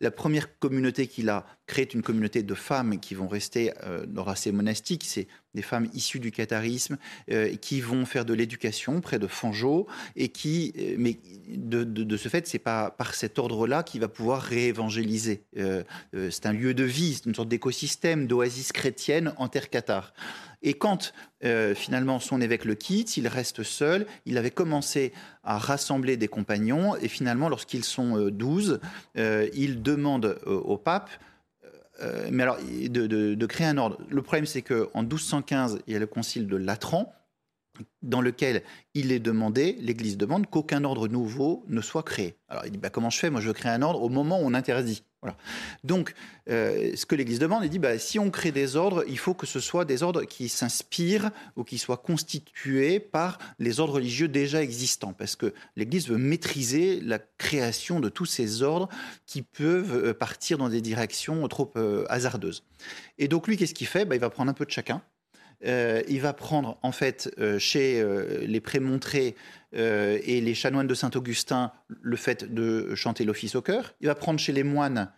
La 0.00 0.10
première 0.10 0.58
communauté 0.58 1.06
qu'il 1.08 1.28
a 1.28 1.46
créée 1.66 1.88
une 1.92 2.02
communauté 2.02 2.42
de 2.42 2.54
femmes 2.54 2.98
qui 3.00 3.14
vont 3.14 3.28
rester 3.28 3.72
dans 4.06 4.24
assez 4.24 4.52
monastique. 4.52 5.02
C'est 5.04 5.26
des 5.56 5.62
femmes 5.62 5.88
issues 5.94 6.20
du 6.20 6.30
catharisme 6.30 6.98
qui 7.60 7.80
vont 7.80 8.06
faire 8.06 8.24
de 8.24 8.34
l'éducation 8.34 9.00
près 9.00 9.18
de 9.18 9.26
Fangeau 9.26 9.88
et 10.14 10.28
qui, 10.28 10.72
mais 10.96 11.18
de, 11.48 12.16
ce 12.16 12.28
fait, 12.28 12.46
c'est 12.46 12.60
pas 12.60 12.90
par 12.90 13.14
cet 13.14 13.38
ordre-là 13.38 13.82
qu'il 13.82 14.00
va 14.00 14.08
pouvoir 14.08 14.42
réévangéliser. 14.42 15.42
c'est 15.54 16.46
un 16.46 16.52
lieu 16.52 16.74
de 16.74 16.84
vie, 16.84 17.20
une 17.26 17.34
sorte 17.34 17.48
d'écosystème, 17.48 18.26
d'oasis 18.26 18.72
chrétienne 18.72 19.32
en 19.36 19.48
terre 19.48 19.70
cathare. 19.70 20.12
Et 20.62 20.74
quand 20.74 21.12
euh, 21.44 21.74
finalement 21.74 22.18
son 22.18 22.40
évêque 22.40 22.64
le 22.64 22.74
quitte, 22.74 23.16
il 23.16 23.28
reste 23.28 23.62
seul. 23.62 24.06
Il 24.24 24.38
avait 24.38 24.50
commencé 24.50 25.12
à 25.44 25.58
rassembler 25.58 26.16
des 26.16 26.28
compagnons 26.28 26.96
et 26.96 27.08
finalement, 27.08 27.48
lorsqu'ils 27.48 27.84
sont 27.84 28.18
euh, 28.18 28.30
douze, 28.30 28.80
euh, 29.16 29.48
il 29.54 29.82
demande 29.82 30.38
au 30.46 30.76
pape 30.76 31.10
mais 32.30 32.42
alors, 32.42 32.58
de, 32.58 33.06
de, 33.06 33.46
créer 33.46 33.66
un 33.66 33.78
ordre. 33.78 33.98
Le 34.10 34.22
problème, 34.22 34.46
c'est 34.46 34.62
qu'en 34.62 35.02
1215, 35.02 35.80
il 35.86 35.92
y 35.92 35.96
a 35.96 35.98
le 35.98 36.06
concile 36.06 36.46
de 36.46 36.56
Latran, 36.56 37.12
dans 38.02 38.20
lequel 38.20 38.62
il 38.94 39.12
est 39.12 39.18
demandé, 39.18 39.76
l'Église 39.80 40.16
demande 40.16 40.48
qu'aucun 40.48 40.84
ordre 40.84 41.08
nouveau 41.08 41.64
ne 41.68 41.80
soit 41.80 42.02
créé. 42.02 42.36
Alors 42.48 42.64
il 42.66 42.72
dit 42.72 42.78
bah, 42.78 42.90
comment 42.90 43.10
je 43.10 43.18
fais? 43.18 43.30
Moi 43.30 43.40
je 43.40 43.50
créer 43.50 43.72
un 43.72 43.82
ordre 43.82 44.02
au 44.02 44.08
moment 44.08 44.40
où 44.40 44.44
on 44.44 44.54
interdit. 44.54 45.02
Donc 45.84 46.14
euh, 46.48 46.92
ce 46.94 47.06
que 47.06 47.14
l'Église 47.14 47.38
demande, 47.38 47.64
il 47.64 47.70
dit 47.70 47.78
bah, 47.78 47.98
si 47.98 48.18
on 48.18 48.30
crée 48.30 48.52
des 48.52 48.76
ordres, 48.76 49.04
il 49.08 49.18
faut 49.18 49.34
que 49.34 49.46
ce 49.46 49.60
soit 49.60 49.84
des 49.84 50.02
ordres 50.02 50.24
qui 50.24 50.48
s'inspirent 50.48 51.30
ou 51.56 51.64
qui 51.64 51.78
soient 51.78 51.96
constitués 51.96 53.00
par 53.00 53.38
les 53.58 53.80
ordres 53.80 53.94
religieux 53.94 54.28
déjà 54.28 54.62
existants, 54.62 55.12
parce 55.12 55.36
que 55.36 55.52
l'Église 55.74 56.08
veut 56.08 56.18
maîtriser 56.18 57.00
la 57.00 57.18
création 57.18 58.00
de 58.00 58.08
tous 58.08 58.26
ces 58.26 58.62
ordres 58.62 58.88
qui 59.26 59.42
peuvent 59.42 59.94
euh, 59.94 60.14
partir 60.14 60.58
dans 60.58 60.68
des 60.68 60.80
directions 60.80 61.46
trop 61.48 61.72
euh, 61.76 62.04
hasardeuses. 62.08 62.62
Et 63.18 63.28
donc 63.28 63.48
lui, 63.48 63.56
qu'est-ce 63.56 63.74
qu'il 63.74 63.86
fait? 63.86 64.04
Bah, 64.04 64.14
Il 64.14 64.20
va 64.20 64.30
prendre 64.30 64.50
un 64.50 64.54
peu 64.54 64.66
de 64.66 64.70
chacun. 64.70 65.02
Euh, 65.64 66.02
il 66.08 66.20
va 66.20 66.32
prendre 66.32 66.78
en 66.82 66.92
fait 66.92 67.32
euh, 67.38 67.58
chez 67.58 68.00
euh, 68.00 68.44
les 68.46 68.60
prémontrés 68.60 69.34
et 69.72 70.40
les 70.40 70.54
chanoines 70.54 70.86
de 70.86 70.94
Saint-Augustin 70.94 71.70
le 72.00 72.16
fait 72.16 72.54
de 72.54 72.94
chanter 72.94 73.24
l'office 73.26 73.56
au 73.56 73.60
cœur. 73.60 73.92
Il 74.00 74.06
va 74.06 74.14
prendre 74.14 74.40
chez 74.40 74.52
les 74.52 74.62
moines 74.62 75.12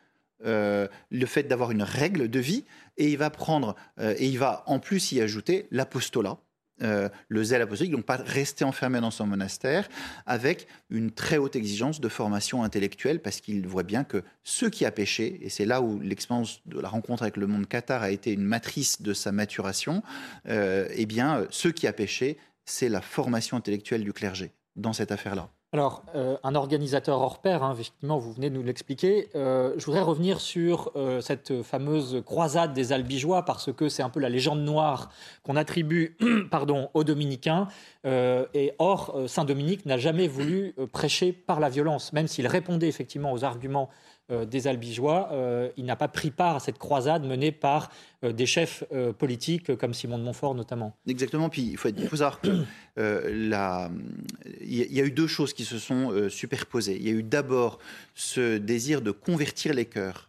le 0.45 1.27
fait 1.27 1.45
d'avoir 1.45 1.71
une 1.71 1.85
règle 1.85 2.29
de 2.29 2.41
vie 2.41 2.65
et 2.97 3.09
il 3.09 3.19
va 3.19 3.31
prendre 3.31 3.77
et 4.01 4.27
il 4.27 4.37
va 4.37 4.65
en 4.67 4.81
plus 4.81 5.13
y 5.13 5.21
ajouter 5.21 5.69
l'apostolat 5.71 6.39
euh, 6.83 7.09
le 7.29 7.43
zèle 7.43 7.63
apostolique, 7.63 7.93
donc 7.93 8.05
pas 8.05 8.17
rester 8.17 8.65
enfermé 8.65 9.01
dans 9.01 9.11
son 9.11 9.27
monastère, 9.27 9.89
avec 10.27 10.67
une 10.91 11.11
très 11.11 11.37
haute 11.37 11.57
exigence 11.57 12.01
de 12.01 12.09
formation 12.09 12.63
intellectuelle, 12.63 13.21
parce 13.21 13.41
qu'il 13.41 13.67
voit 13.67 13.83
bien 13.83 14.05
que 14.05 14.23
ceux 14.45 14.71
qui 14.71 14.85
a 14.85 14.91
péché, 14.91 15.39
et 15.43 15.49
c'est 15.49 15.65
là 15.65 15.81
où 15.81 15.99
l'expérience 16.01 16.61
de 16.67 16.81
la 16.81 16.89
rencontre 16.89 17.23
avec 17.23 17.37
le 17.37 17.47
monde 17.47 17.67
cathare 17.67 18.03
a 18.03 18.11
été 18.11 18.33
une 18.33 18.45
matrice 18.45 19.03
de 19.03 19.13
sa 19.13 19.33
maturation, 19.33 20.03
euh, 20.49 20.87
eh 20.93 21.07
bien, 21.07 21.47
ceux 21.51 21.73
qui 21.73 21.87
a 21.87 21.93
péché, 21.93 22.39
c'est 22.65 22.89
la 22.89 23.01
formation 23.01 23.57
intellectuelle 23.57 24.05
du 24.05 24.13
clergé 24.13 24.53
dans 24.77 24.93
cette 24.93 25.13
affaire-là. 25.13 25.51
Alors, 25.75 26.03
euh, 26.15 26.39
un 26.45 26.55
organisateur 26.55 27.21
hors 27.21 27.43
pair, 27.43 27.63
hein, 27.63 27.75
effectivement, 27.75 28.17
vous 28.17 28.33
venez 28.33 28.49
de 28.49 28.55
nous 28.55 28.63
l'expliquer. 28.63 29.29
Euh, 29.35 29.75
je 29.77 29.85
voudrais 29.85 30.01
revenir 30.01 30.41
sur 30.41 30.91
euh, 30.97 31.21
cette 31.21 31.63
fameuse 31.63 32.23
croisade 32.25 32.73
des 32.73 32.95
Albigeois, 32.95 33.45
parce 33.45 33.71
que 33.75 33.91
c'est 33.91 34.03
un 34.03 34.09
peu 34.09 34.19
la 34.19 34.31
légende 34.31 34.61
noire 34.61 35.11
qu'on 35.43 35.57
attribue 35.57 36.17
pardon, 36.51 36.89
aux 36.95 37.05
dominicains. 37.05 37.69
et 38.07 38.73
or, 38.79 39.15
Saint-Dominique 39.27 39.85
n'a 39.85 39.99
jamais 39.99 40.27
voulu 40.27 40.75
prêcher 40.91 41.33
par 41.33 41.61
la 41.61 41.69
violence, 41.69 42.15
même 42.15 42.29
s'il 42.29 42.47
répondait 42.47 42.89
effectivement 42.89 43.33
aux 43.33 43.45
arguments 43.45 43.91
des 44.29 44.67
Albigeois, 44.67 45.31
euh, 45.33 45.69
il 45.77 45.85
n'a 45.85 45.97
pas 45.97 46.09
pris 46.09 46.31
part 46.31 46.57
à 46.57 46.61
cette 46.61 46.79
croisade 46.79 47.25
menée 47.25 47.53
par 47.53 47.91
euh, 48.25 48.33
des 48.33 48.47
chefs 48.47 48.85
politiques 49.19 49.77
comme 49.77 49.95
Simon 49.95 50.19
de 50.19 50.25
Montfort 50.25 50.55
notamment. 50.55 50.95
Exactement, 51.07 51.49
puis 51.49 51.63
il 51.63 51.77
faut, 51.77 51.89
il 51.89 52.09
faut 52.09 52.17
savoir 52.17 52.41
qu'il 52.41 52.67
y 52.97 55.01
a 55.01 55.05
eu 55.05 55.11
deux 55.11 55.27
choses 55.27 55.53
qui 55.53 55.65
se 55.65 55.79
sont 55.79 56.29
superposées. 56.29 56.97
Il 56.97 57.07
y 57.07 57.11
a 57.11 57.13
eu 57.13 57.23
d'abord 57.23 57.79
ce 58.15 58.59
désir 58.59 59.03
de 59.03 59.11
convertir 59.11 59.75
les 59.75 59.87
cœurs 59.87 60.28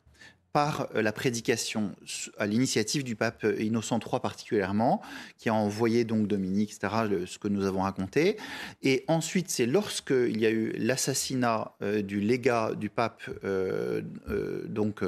par 0.54 0.88
euh, 0.96 1.02
la 1.02 1.12
prédication 1.12 1.92
à 2.38 2.46
l'initiative 2.46 3.04
du 3.04 3.16
pape 3.16 3.46
Innocent 3.60 4.00
III 4.00 4.20
particulièrement, 4.20 5.02
qui 5.38 5.50
a 5.50 5.54
envoyé 5.54 6.04
donc 6.04 6.28
Dominique, 6.28 6.74
etc., 6.74 7.24
ce 7.26 7.38
que 7.38 7.48
nous 7.48 7.66
avons 7.66 7.82
raconté. 7.82 8.38
Et 8.82 9.06
ensuite, 9.08 9.50
c'est 9.50 9.66
lorsqu'il 9.66 10.40
y 10.40 10.46
a 10.46 10.50
eu 10.50 10.74
l'assassinat 10.78 11.74
euh, 11.82 12.02
du 12.02 12.20
légat 12.20 12.74
du 12.76 12.90
pape 12.90 13.22
euh, 13.44 14.02
donc 14.68 15.04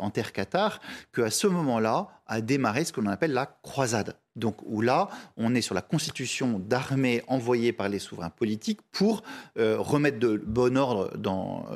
en 0.00 0.10
terre 0.10 0.32
cathare, 0.32 0.80
qu'à 1.14 1.30
ce 1.30 1.46
moment-là 1.46 2.08
a 2.26 2.40
démarré 2.40 2.84
ce 2.84 2.92
que 2.92 3.00
l'on 3.00 3.10
appelle 3.10 3.32
la 3.32 3.46
croisade. 3.46 4.16
Donc 4.34 4.56
où 4.64 4.80
là, 4.80 5.08
on 5.36 5.54
est 5.54 5.60
sur 5.60 5.74
la 5.74 5.82
constitution 5.82 6.58
d'armées 6.58 7.22
envoyées 7.28 7.72
par 7.72 7.88
les 7.88 8.00
souverains 8.00 8.30
politiques 8.30 8.80
pour 8.90 9.22
remettre 9.56 10.18
de 10.18 10.36
bon 10.36 10.76
ordre 10.76 11.16
dans, 11.16 11.66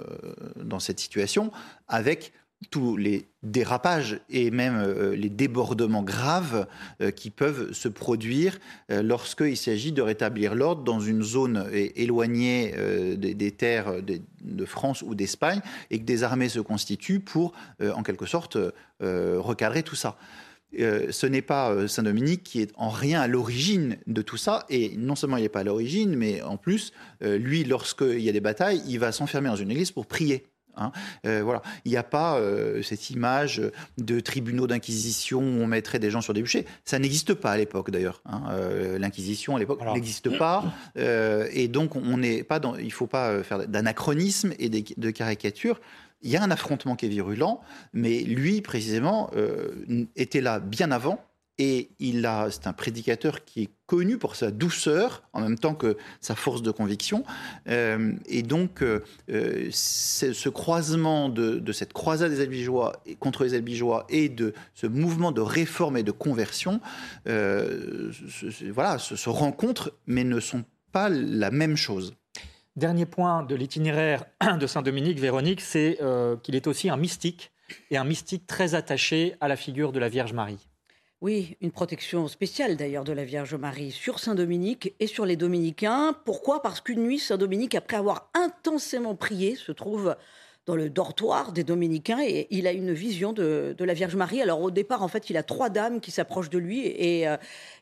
dans 0.57 0.81
cette 0.81 0.99
situation 0.99 1.53
avec 1.87 2.33
tous 2.71 2.97
les 2.97 3.29
dérapages 3.43 4.21
et 4.31 4.51
même 4.51 4.77
euh, 4.79 5.15
les 5.15 5.29
débordements 5.29 6.03
graves 6.03 6.67
euh, 7.01 7.11
qui 7.11 7.31
peuvent 7.31 7.73
se 7.73 7.89
produire 7.89 8.59
euh, 8.91 9.03
lorsqu'il 9.03 9.57
s'agit 9.57 9.93
de 9.93 10.03
rétablir 10.03 10.55
l'ordre 10.55 10.83
dans 10.83 10.99
une 10.99 11.23
zone 11.23 11.69
éloignée 11.73 12.75
des, 13.17 13.51
terres 13.53 14.03
de 14.03 14.65
France 14.65 15.03
ou 15.03 15.15
d'Espagne 15.15 15.61
et 15.91 15.99
que 15.99 16.05
des 16.05 16.23
armées 16.23 16.49
se 16.49 16.61
constituent 16.61 17.21
pour, 17.21 17.53
en 17.83 18.03
quelque 18.03 18.27
sorte, 18.27 18.59
recadrer 19.01 19.83
tout 19.83 19.95
ça. 19.95 20.17
ce 20.73 21.27
n'est 21.27 21.43
pas 21.43 21.89
Saint-Dominique 21.89 22.43
qui 22.43 22.61
est 22.61 22.73
en 22.77 22.89
rien 22.89 23.21
à 23.21 23.27
l'origine 23.29 23.99
de 24.07 24.23
tout 24.23 24.37
ça, 24.37 24.67
et 24.69 24.97
non 24.97 25.15
seulement 25.15 25.37
il 25.37 25.43
n'est 25.43 25.49
pas 25.49 25.61
à 25.61 25.65
l'origine, 25.65 26.17
mais 26.17 26.43
en 26.43 26.57
plus, 26.57 26.93
lui, 27.21 27.65
lorsqu'il 27.65 28.21
y 28.21 28.29
a 28.29 28.33
des 28.33 28.41
batailles, 28.41 28.83
il 28.87 28.99
va 28.99 29.13
s'enfermer 29.13 29.49
dans 29.49 29.57
une 29.57 29.71
église 29.71 29.93
pour 29.93 30.07
prier. 30.07 30.47
Hein. 30.77 30.93
Euh, 31.27 31.43
voilà, 31.43 31.63
il 31.85 31.91
n'y 31.91 31.97
a 31.97 32.03
pas 32.03 32.39
euh, 32.39 32.83
cette 32.83 33.11
image 33.11 33.63
de 33.99 34.21
tribunaux 34.21 34.67
d'inquisition 34.67 35.41
où 35.41 35.63
on 35.63 35.67
mettrait 35.67 35.99
des 35.99 36.11
gens 36.11 36.21
sur 36.21 36.35
des 36.35 36.43
bûchers. 36.43 36.67
Ça 36.85 36.99
n'existe 36.99 37.35
pas 37.35 37.53
à 37.53 37.57
l'époque 37.57 37.91
d'ailleurs. 37.91 38.21
Hein. 38.27 38.43
Euh, 38.51 38.99
L'inquisition 38.99 39.57
à 39.57 39.59
l'époque 39.59 39.81
n'existe 39.95 40.37
pas, 40.39 40.65
et 40.97 41.69
donc 41.69 41.97
on 41.97 42.19
n'est 42.19 42.43
pas 42.43 42.59
dans. 42.59 42.77
Il 42.77 42.87
ne 42.87 42.91
faut 42.91 43.07
pas 43.07 43.43
faire 43.43 43.67
d'anachronisme 43.69 44.53
et 44.59 44.69
de 44.69 45.11
caricature. 45.11 45.81
il 46.23 46.31
y 46.31 46.37
a 46.37 46.43
un 46.43 46.51
affrontement 46.51 46.97
qui 46.97 47.07
est 47.07 47.11
virulent, 47.11 47.61
mais 47.93 48.21
lui, 48.21 48.61
précisément, 48.63 49.31
était 50.17 50.41
là 50.41 50.61
bien 50.61 50.91
avant. 50.91 51.25
Et 51.59 51.91
il 51.99 52.27
a, 52.27 52.51
c'est 52.51 52.67
un 52.67 52.73
prédicateur 52.73 53.45
qui 53.45 53.63
est 53.63 53.71
connu 53.87 54.19
pour 54.19 54.37
sa 54.37 54.51
douceur, 54.51 55.23
en 55.33 55.41
même 55.41 55.59
temps 55.59 55.75
que 55.75 55.97
sa 56.21 56.35
force 56.35 56.61
de 56.61 56.71
conviction. 56.71 57.25
Euh, 57.69 58.13
et 58.27 58.43
donc, 58.43 58.83
euh, 58.83 59.01
ce 59.71 60.49
croisement 60.49 61.29
de, 61.29 61.73
cette 61.73 61.93
croisade 61.93 62.31
des 62.31 62.41
Albigeois 62.41 63.03
contre 63.21 63.45
les 63.45 63.55
Albigeois 63.55 64.07
et 64.09 64.29
de 64.29 64.53
ce 64.75 64.87
mouvement 64.87 65.33
de 65.33 65.41
réforme 65.41 65.97
et 65.97 66.03
de 66.03 66.13
conversion, 66.13 66.81
voilà, 67.25 68.99
se 68.99 69.29
rencontrent, 69.29 69.93
mais 70.07 70.25
ne 70.25 70.41
sont 70.41 70.65
pas 70.93 71.09
la 71.09 71.51
même 71.51 71.77
chose. 71.77 72.15
Dernier 72.77 73.07
point 73.07 73.43
de 73.43 73.55
l'itinéraire 73.55 74.27
de 74.61 74.67
Saint-Dominique, 74.67 75.19
Véronique, 75.19 75.63
c'est 75.63 75.97
euh, 76.03 76.37
qu'il 76.37 76.55
est 76.55 76.67
aussi 76.67 76.91
un 76.91 76.99
mystique, 76.99 77.51
et 77.91 77.97
un 77.97 78.05
mystique 78.05 78.47
très 78.47 78.75
attaché 78.75 79.35
à 79.41 79.49
la 79.49 79.57
figure 79.57 79.93
de 79.93 79.99
la 79.99 80.11
Vierge 80.11 80.35
Marie. 80.35 80.69
Oui, 81.23 81.57
une 81.63 81.73
protection 81.73 82.29
spéciale 82.29 82.77
d'ailleurs 82.77 83.05
de 83.05 83.13
la 83.15 83.25
Vierge 83.25 83.55
Marie 83.55 83.91
sur 83.91 84.19
Saint-Dominique 84.19 84.95
et 85.01 85.07
sur 85.07 85.25
les 85.25 85.37
dominicains. 85.37 86.15
Pourquoi? 86.27 86.61
Parce 86.61 86.83
qu'une 86.83 87.05
nuit, 87.05 87.19
Saint-Dominique, 87.19 87.75
après 87.75 87.97
avoir 87.97 88.29
intensément 88.35 89.15
prié, 89.15 89.57
se 89.57 89.73
trouve 89.73 90.15
dans 90.67 90.77
le 90.77 90.91
dortoir 90.91 91.53
des 91.53 91.65
dominicains 91.65 92.21
et 92.23 92.49
il 92.51 92.67
a 92.67 92.73
une 92.73 92.93
vision 92.93 93.33
de, 93.33 93.75
la 93.79 93.95
Vierge 93.95 94.15
Marie. 94.15 94.43
Alors 94.43 94.61
au 94.61 94.71
départ, 94.71 95.03
en 95.03 95.09
fait, 95.09 95.31
il 95.31 95.39
a 95.39 95.43
trois 95.43 95.71
dames 95.71 96.01
qui 96.01 96.11
s'approchent 96.11 96.51
de 96.51 96.59
lui 96.59 96.87
et 96.87 97.27
euh, 97.27 97.39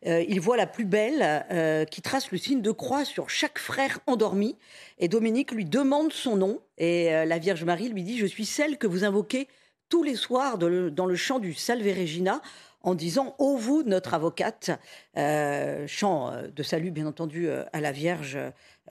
euh, 0.06 0.24
il 0.28 0.40
voit 0.40 0.56
la 0.56 0.68
plus 0.68 0.84
belle 0.84 1.44
euh, 1.50 1.84
qui 1.86 2.02
trace 2.02 2.30
le 2.30 2.38
signe 2.38 2.62
de 2.62 2.70
croix 2.70 3.04
sur 3.04 3.30
chaque 3.30 3.58
frère 3.58 3.98
endormi. 4.06 4.56
Et 4.98 5.08
Dominique 5.08 5.50
lui 5.50 5.64
demande 5.64 6.12
son 6.12 6.36
nom 6.36 6.60
et 6.78 7.10
la 7.10 7.38
Vierge 7.38 7.64
Marie 7.64 7.88
lui 7.88 8.04
dit, 8.04 8.16
je 8.16 8.26
suis 8.26 8.46
celle 8.46 8.78
que 8.78 8.86
vous 8.86 9.02
invoquez 9.02 9.48
tous 9.88 10.04
les 10.04 10.14
soirs 10.14 10.56
dans 10.56 11.06
le 11.06 11.16
chant 11.16 11.40
du 11.40 11.52
Salve 11.52 11.86
Regina 11.86 12.40
en 12.84 12.94
disant 12.94 13.34
Ô 13.38 13.56
vous, 13.56 13.82
notre 13.82 14.14
avocate, 14.14 14.70
euh, 15.16 15.86
chant 15.88 16.30
euh, 16.30 16.48
de 16.54 16.62
salut 16.62 16.90
bien 16.90 17.06
entendu 17.06 17.48
euh, 17.48 17.64
à 17.72 17.80
la 17.80 17.90
Vierge 17.90 18.38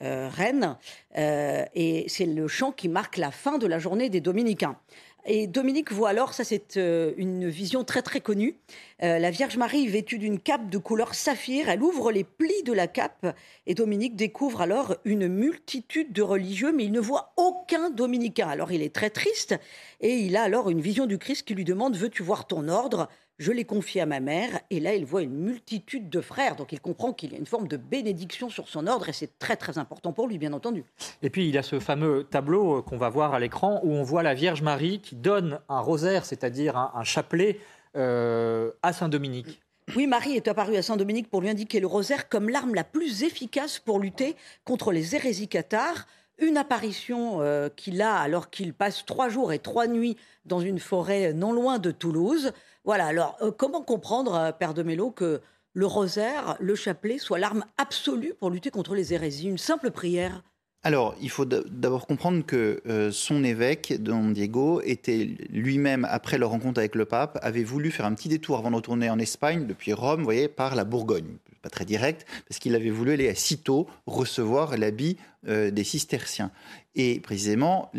Reine. 0.00 0.76
et 1.14 2.04
c'est 2.08 2.26
le 2.26 2.48
chant 2.48 2.72
qui 2.72 2.88
marque 2.88 3.16
la 3.16 3.30
fin 3.30 3.58
de 3.58 3.66
la 3.68 3.78
journée 3.78 4.10
des 4.10 4.20
Dominicains. 4.20 4.76
Et 5.24 5.46
Dominique 5.46 5.92
voit 5.92 6.08
alors, 6.08 6.34
ça 6.34 6.42
c'est 6.42 6.76
une 6.76 7.48
vision 7.48 7.84
très 7.84 8.02
très 8.02 8.20
connue, 8.20 8.56
la 8.98 9.30
Vierge 9.30 9.56
Marie 9.56 9.86
vêtue 9.86 10.18
d'une 10.18 10.40
cape 10.40 10.68
de 10.68 10.78
couleur 10.78 11.14
saphir, 11.14 11.68
elle 11.68 11.80
ouvre 11.80 12.10
les 12.10 12.24
plis 12.24 12.64
de 12.64 12.72
la 12.72 12.88
cape 12.88 13.36
et 13.66 13.74
Dominique 13.74 14.16
découvre 14.16 14.62
alors 14.62 14.96
une 15.04 15.28
multitude 15.28 16.12
de 16.12 16.22
religieux, 16.22 16.72
mais 16.72 16.86
il 16.86 16.92
ne 16.92 17.00
voit 17.00 17.32
aucun 17.36 17.90
dominicain. 17.90 18.48
Alors 18.48 18.72
il 18.72 18.82
est 18.82 18.92
très 18.92 19.10
triste 19.10 19.54
et 20.00 20.16
il 20.16 20.36
a 20.36 20.42
alors 20.42 20.70
une 20.70 20.80
vision 20.80 21.06
du 21.06 21.18
Christ 21.18 21.46
qui 21.46 21.54
lui 21.54 21.64
demande, 21.64 21.96
veux-tu 21.96 22.24
voir 22.24 22.48
ton 22.48 22.66
ordre? 22.66 23.08
Je 23.38 23.50
l'ai 23.50 23.64
confié 23.64 24.00
à 24.00 24.06
ma 24.06 24.20
mère, 24.20 24.60
et 24.70 24.80
là, 24.80 24.94
il 24.94 25.04
voit 25.04 25.22
une 25.22 25.34
multitude 25.34 26.08
de 26.08 26.20
frères. 26.20 26.56
Donc, 26.56 26.72
il 26.72 26.80
comprend 26.80 27.12
qu'il 27.12 27.32
y 27.32 27.34
a 27.34 27.38
une 27.38 27.46
forme 27.46 27.66
de 27.66 27.76
bénédiction 27.76 28.48
sur 28.48 28.68
son 28.68 28.86
ordre, 28.86 29.08
et 29.08 29.12
c'est 29.12 29.38
très, 29.38 29.56
très 29.56 29.78
important 29.78 30.12
pour 30.12 30.28
lui, 30.28 30.38
bien 30.38 30.52
entendu. 30.52 30.84
Et 31.22 31.30
puis, 31.30 31.48
il 31.48 31.54
y 31.54 31.58
a 31.58 31.62
ce 31.62 31.80
fameux 31.80 32.24
tableau 32.24 32.78
euh, 32.78 32.82
qu'on 32.82 32.96
va 32.96 33.08
voir 33.08 33.34
à 33.34 33.40
l'écran, 33.40 33.80
où 33.82 33.92
on 33.92 34.02
voit 34.02 34.22
la 34.22 34.34
Vierge 34.34 34.62
Marie 34.62 35.00
qui 35.00 35.16
donne 35.16 35.60
un 35.68 35.80
rosaire, 35.80 36.24
c'est-à-dire 36.24 36.76
un, 36.76 37.04
chapelet, 37.04 37.58
euh, 37.96 38.70
à 38.82 38.92
Saint-Dominique. 38.92 39.60
Oui, 39.96 40.06
Marie 40.06 40.34
est 40.34 40.48
apparue 40.48 40.76
à 40.76 40.82
Saint-Dominique 40.82 41.28
pour 41.28 41.40
lui 41.40 41.50
indiquer 41.50 41.78
le 41.78 41.86
rosaire 41.86 42.28
comme 42.28 42.48
l'arme 42.48 42.74
la 42.74 42.84
plus 42.84 43.22
efficace 43.22 43.78
pour 43.78 44.00
lutter 44.00 44.34
contre 44.64 44.92
les 44.92 45.14
hérésies 45.14 45.48
cathares. 45.48 46.06
Une 46.38 46.56
apparition 46.56 47.42
euh, 47.42 47.68
qu'il 47.68 48.00
a 48.02 48.16
alors 48.16 48.50
qu'il 48.50 48.72
passe 48.72 49.04
trois 49.04 49.28
jours 49.28 49.52
et 49.52 49.58
trois 49.58 49.86
nuits 49.86 50.16
dans 50.46 50.60
une 50.60 50.80
forêt 50.80 51.32
non 51.32 51.52
loin 51.52 51.78
de 51.78 51.90
Toulouse. 51.90 52.52
Voilà, 52.84 53.06
alors 53.06 53.36
euh, 53.40 53.50
comment 53.50 53.82
comprendre, 53.82 54.34
euh, 54.34 54.52
Père 54.52 54.74
de 54.74 54.82
Mello, 54.82 55.10
que 55.10 55.40
le 55.72 55.86
rosaire, 55.86 56.56
le 56.60 56.74
chapelet, 56.74 57.18
soit 57.18 57.38
l'arme 57.38 57.64
absolue 57.78 58.34
pour 58.38 58.50
lutter 58.50 58.70
contre 58.70 58.94
les 58.94 59.14
hérésies? 59.14 59.48
Une 59.48 59.58
simple 59.58 59.90
prière 59.90 60.42
alors, 60.86 61.14
il 61.18 61.30
faut 61.30 61.46
d'abord 61.46 62.06
comprendre 62.06 62.44
que 62.44 62.82
euh, 62.86 63.10
son 63.10 63.42
évêque, 63.42 63.94
Don 64.02 64.32
Diego, 64.32 64.82
était 64.82 65.30
lui-même, 65.48 66.06
après 66.10 66.36
leur 66.36 66.50
rencontre 66.50 66.78
avec 66.78 66.94
le 66.94 67.06
pape, 67.06 67.38
avait 67.40 67.64
voulu 67.64 67.90
faire 67.90 68.04
un 68.04 68.12
petit 68.12 68.28
détour 68.28 68.58
avant 68.58 68.70
de 68.70 68.76
retourner 68.76 69.08
en 69.08 69.18
Espagne, 69.18 69.66
depuis 69.66 69.94
Rome, 69.94 70.18
vous 70.18 70.24
voyez, 70.24 70.46
par 70.46 70.74
la 70.74 70.84
Bourgogne. 70.84 71.38
Pas 71.62 71.70
très 71.70 71.86
direct, 71.86 72.26
parce 72.46 72.58
qu'il 72.58 72.74
avait 72.74 72.90
voulu 72.90 73.12
aller 73.12 73.30
à 73.30 73.34
Cîteaux 73.34 73.88
recevoir 74.04 74.76
l'habit 74.76 75.16
des 75.44 75.84
cisterciens. 75.84 76.50
Et 76.94 77.18
précisément, 77.20 77.90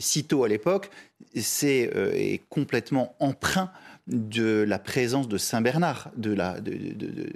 Cîteaux 0.00 0.42
à 0.42 0.48
l'époque, 0.48 0.90
c'est 1.36 2.42
complètement 2.48 3.14
emprunt 3.20 3.70
de 4.06 4.64
la 4.66 4.78
présence 4.78 5.28
de 5.28 5.38
Saint 5.38 5.60
Bernard. 5.60 6.10
De 6.16 6.32
la, 6.32 6.56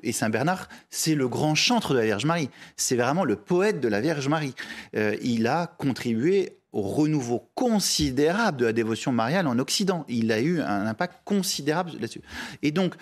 et 0.03 0.13
Saint 0.13 0.31
Bernard, 0.31 0.69
c'est 0.91 1.15
le 1.15 1.29
grand 1.29 1.55
chantre 1.55 1.93
de 1.93 1.99
la 1.99 2.05
Vierge 2.05 2.25
Marie. 2.25 2.51
C'est 2.77 2.97
vraiment 2.97 3.25
le 3.25 3.37
poète 3.37 3.81
de 3.81 3.89
la 3.89 4.01
Vierge 4.01 4.29
Marie. 4.29 4.55
Euh, 4.97 5.17
il 5.23 5.47
a 5.47 5.67
contribué 5.79 6.59
au 6.73 6.83
renouveau 6.83 7.51
considérable 7.55 8.59
de 8.59 8.67
la 8.67 8.73
dévotion 8.73 9.13
mariale 9.13 9.47
en 9.47 9.59
Occident. 9.59 10.05
Il 10.09 10.31
a 10.33 10.41
eu 10.41 10.61
un 10.61 10.87
impact 10.87 11.15
considérable 11.25 11.93
là-dessus. 11.93 12.21
Et 12.63 12.71
donc, 12.71 12.97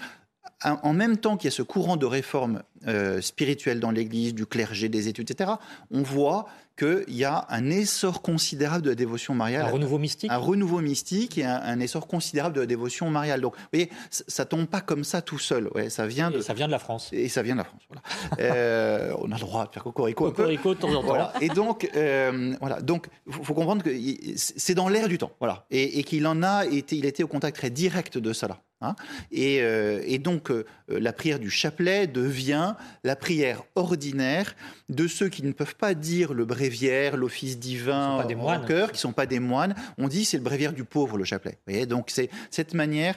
en 0.65 0.93
même 0.93 1.17
temps 1.17 1.37
qu'il 1.37 1.49
y 1.51 1.53
a 1.53 1.57
ce 1.57 1.63
courant 1.63 1.97
de 1.97 2.07
réforme 2.07 2.63
euh, 2.87 3.21
spirituelle 3.21 3.81
dans 3.81 3.91
l'Église, 3.91 4.35
du 4.35 4.47
clergé, 4.47 4.89
des 4.89 5.09
études, 5.09 5.31
etc., 5.31 5.53
on 5.91 6.03
voit 6.03 6.47
qu'il 6.77 7.05
y 7.09 7.25
a 7.25 7.47
un 7.51 7.71
essor 7.71 8.21
considérable 8.21 8.83
de 8.83 8.91
la 8.91 8.95
dévotion 8.95 9.35
mariale. 9.35 9.67
Un 9.67 9.71
renouveau 9.71 9.99
mystique? 9.99 10.31
Un 10.31 10.37
renouveau 10.37 10.81
mystique 10.81 11.39
et 11.39 11.45
un, 11.45 11.81
essor 11.81 12.07
considérable 12.07 12.57
de 12.57 12.61
la 12.61 12.67
dévotion 12.67 13.09
mariale. 13.11 13.41
Donc, 13.41 13.55
vous 13.57 13.63
voyez, 13.73 13.91
ça 14.11 14.45
tombe 14.45 14.67
pas 14.67 14.81
comme 14.81 15.05
ça 15.05 15.23
tout 15.23 15.39
seul. 15.39 15.69
Ouais, 15.75 15.89
ça 15.89 16.07
vient 16.07 16.31
de... 16.31 16.39
Et 16.39 16.43
ça 16.43 16.53
vient 16.53 16.67
de 16.67 16.73
la 16.73 16.79
France. 16.79 17.11
Et 17.13 17.29
ça 17.29 17.43
vient 17.43 17.55
de 17.55 17.59
la 17.61 17.65
France, 17.65 17.83
voilà. 17.89 18.03
euh, 18.41 19.15
on 19.23 19.31
a 19.31 19.37
le 19.37 19.41
droit 19.41 19.67
de 19.67 19.73
faire 19.73 19.85
cocorico 19.85 20.25
Cocorico 20.25 20.75
de 20.75 20.81
temps 20.81 20.89
en 20.89 20.95
temps. 20.95 21.03
Voilà. 21.03 21.33
Et 21.41 21.49
donc, 21.49 21.89
euh, 21.95 22.55
voilà. 22.61 22.81
Donc, 22.81 23.07
faut 23.31 23.55
comprendre 23.55 23.83
que 23.83 23.91
c'est 24.37 24.75
dans 24.75 24.89
l'air 24.89 25.09
du 25.09 25.19
temps, 25.19 25.31
voilà. 25.39 25.67
Et, 25.71 26.01
et 26.01 26.05
qu'il 26.05 26.27
en 26.27 26.43
a 26.43 26.67
été, 26.67 26.97
il 26.97 27.07
était 27.07 27.23
au 27.23 27.29
contact 27.29 27.57
très 27.57 27.71
direct 27.71 28.19
de 28.19 28.33
cela. 28.33 28.59
Hein. 28.85 28.97
Euh, 29.37 30.03
et, 30.07 30.19
donc, 30.19 30.51
euh, 30.51 30.65
la 30.89 31.13
prière 31.13 31.39
du 31.39 31.51
chapelet 31.51 32.07
devient 32.07 32.75
la 33.03 33.17
prière 33.17 33.63
ordinaire 33.75 34.55
de 34.89 35.07
ceux 35.07 35.29
qui 35.29 35.43
ne 35.43 35.53
peuvent 35.53 35.77
pas 35.77 35.95
dire 35.95 36.35
le 36.35 36.45
bréviaire, 36.45 37.17
l'office 37.17 37.59
divin 37.59 38.19
en 38.19 38.61
cœur, 38.65 38.89
qui 38.89 38.97
ne 38.97 38.99
sont 38.99 39.13
pas 39.13 39.27
des 39.27 39.41
moines. 39.41 39.75
On 39.99 40.09
dit 40.09 40.25
c'est 40.25 40.37
le 40.37 40.43
bréviaire 40.43 40.73
du 40.73 40.85
pauvre, 40.85 41.17
le 41.17 41.25
chapelet. 41.25 41.59
Vous 41.67 41.73
voyez 41.73 41.87
donc, 41.87 42.11
c'est 42.11 42.31
cette 42.51 42.75
manière 42.75 43.17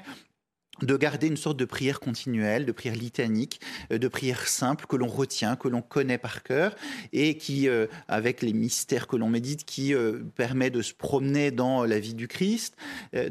de 0.81 0.95
garder 0.95 1.27
une 1.27 1.37
sorte 1.37 1.57
de 1.57 1.65
prière 1.65 1.99
continuelle, 1.99 2.65
de 2.65 2.71
prière 2.71 2.95
litanique, 2.95 3.61
euh, 3.91 3.97
de 3.97 4.07
prière 4.07 4.47
simple 4.47 4.85
que 4.85 4.95
l'on 4.95 5.07
retient, 5.07 5.55
que 5.55 5.67
l'on 5.67 5.81
connaît 5.81 6.17
par 6.17 6.43
cœur 6.43 6.75
et 7.13 7.37
qui, 7.37 7.67
euh, 7.67 7.87
avec 8.07 8.41
les 8.41 8.53
mystères 8.53 9.07
que 9.07 9.15
l'on 9.15 9.29
médite, 9.29 9.65
qui 9.65 9.93
euh, 9.93 10.19
permet 10.35 10.69
de 10.69 10.81
se 10.81 10.93
promener 10.93 11.51
dans 11.51 11.83
la 11.83 11.99
vie 11.99 12.13
du 12.13 12.27
Christ. 12.27 12.75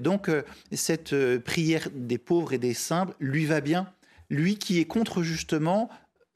donc 0.01 0.31
cette 0.73 1.15
prière 1.39 1.89
des 1.95 2.19
pauvres 2.19 2.53
et 2.53 2.59
des 2.59 2.75
simples 2.75 3.15
lui 3.21 3.45
va 3.45 3.61
bien. 3.61 3.93
Lui 4.31 4.57
qui 4.59 4.81
est 4.81 4.85
contre 4.85 5.23
justement, 5.23 5.89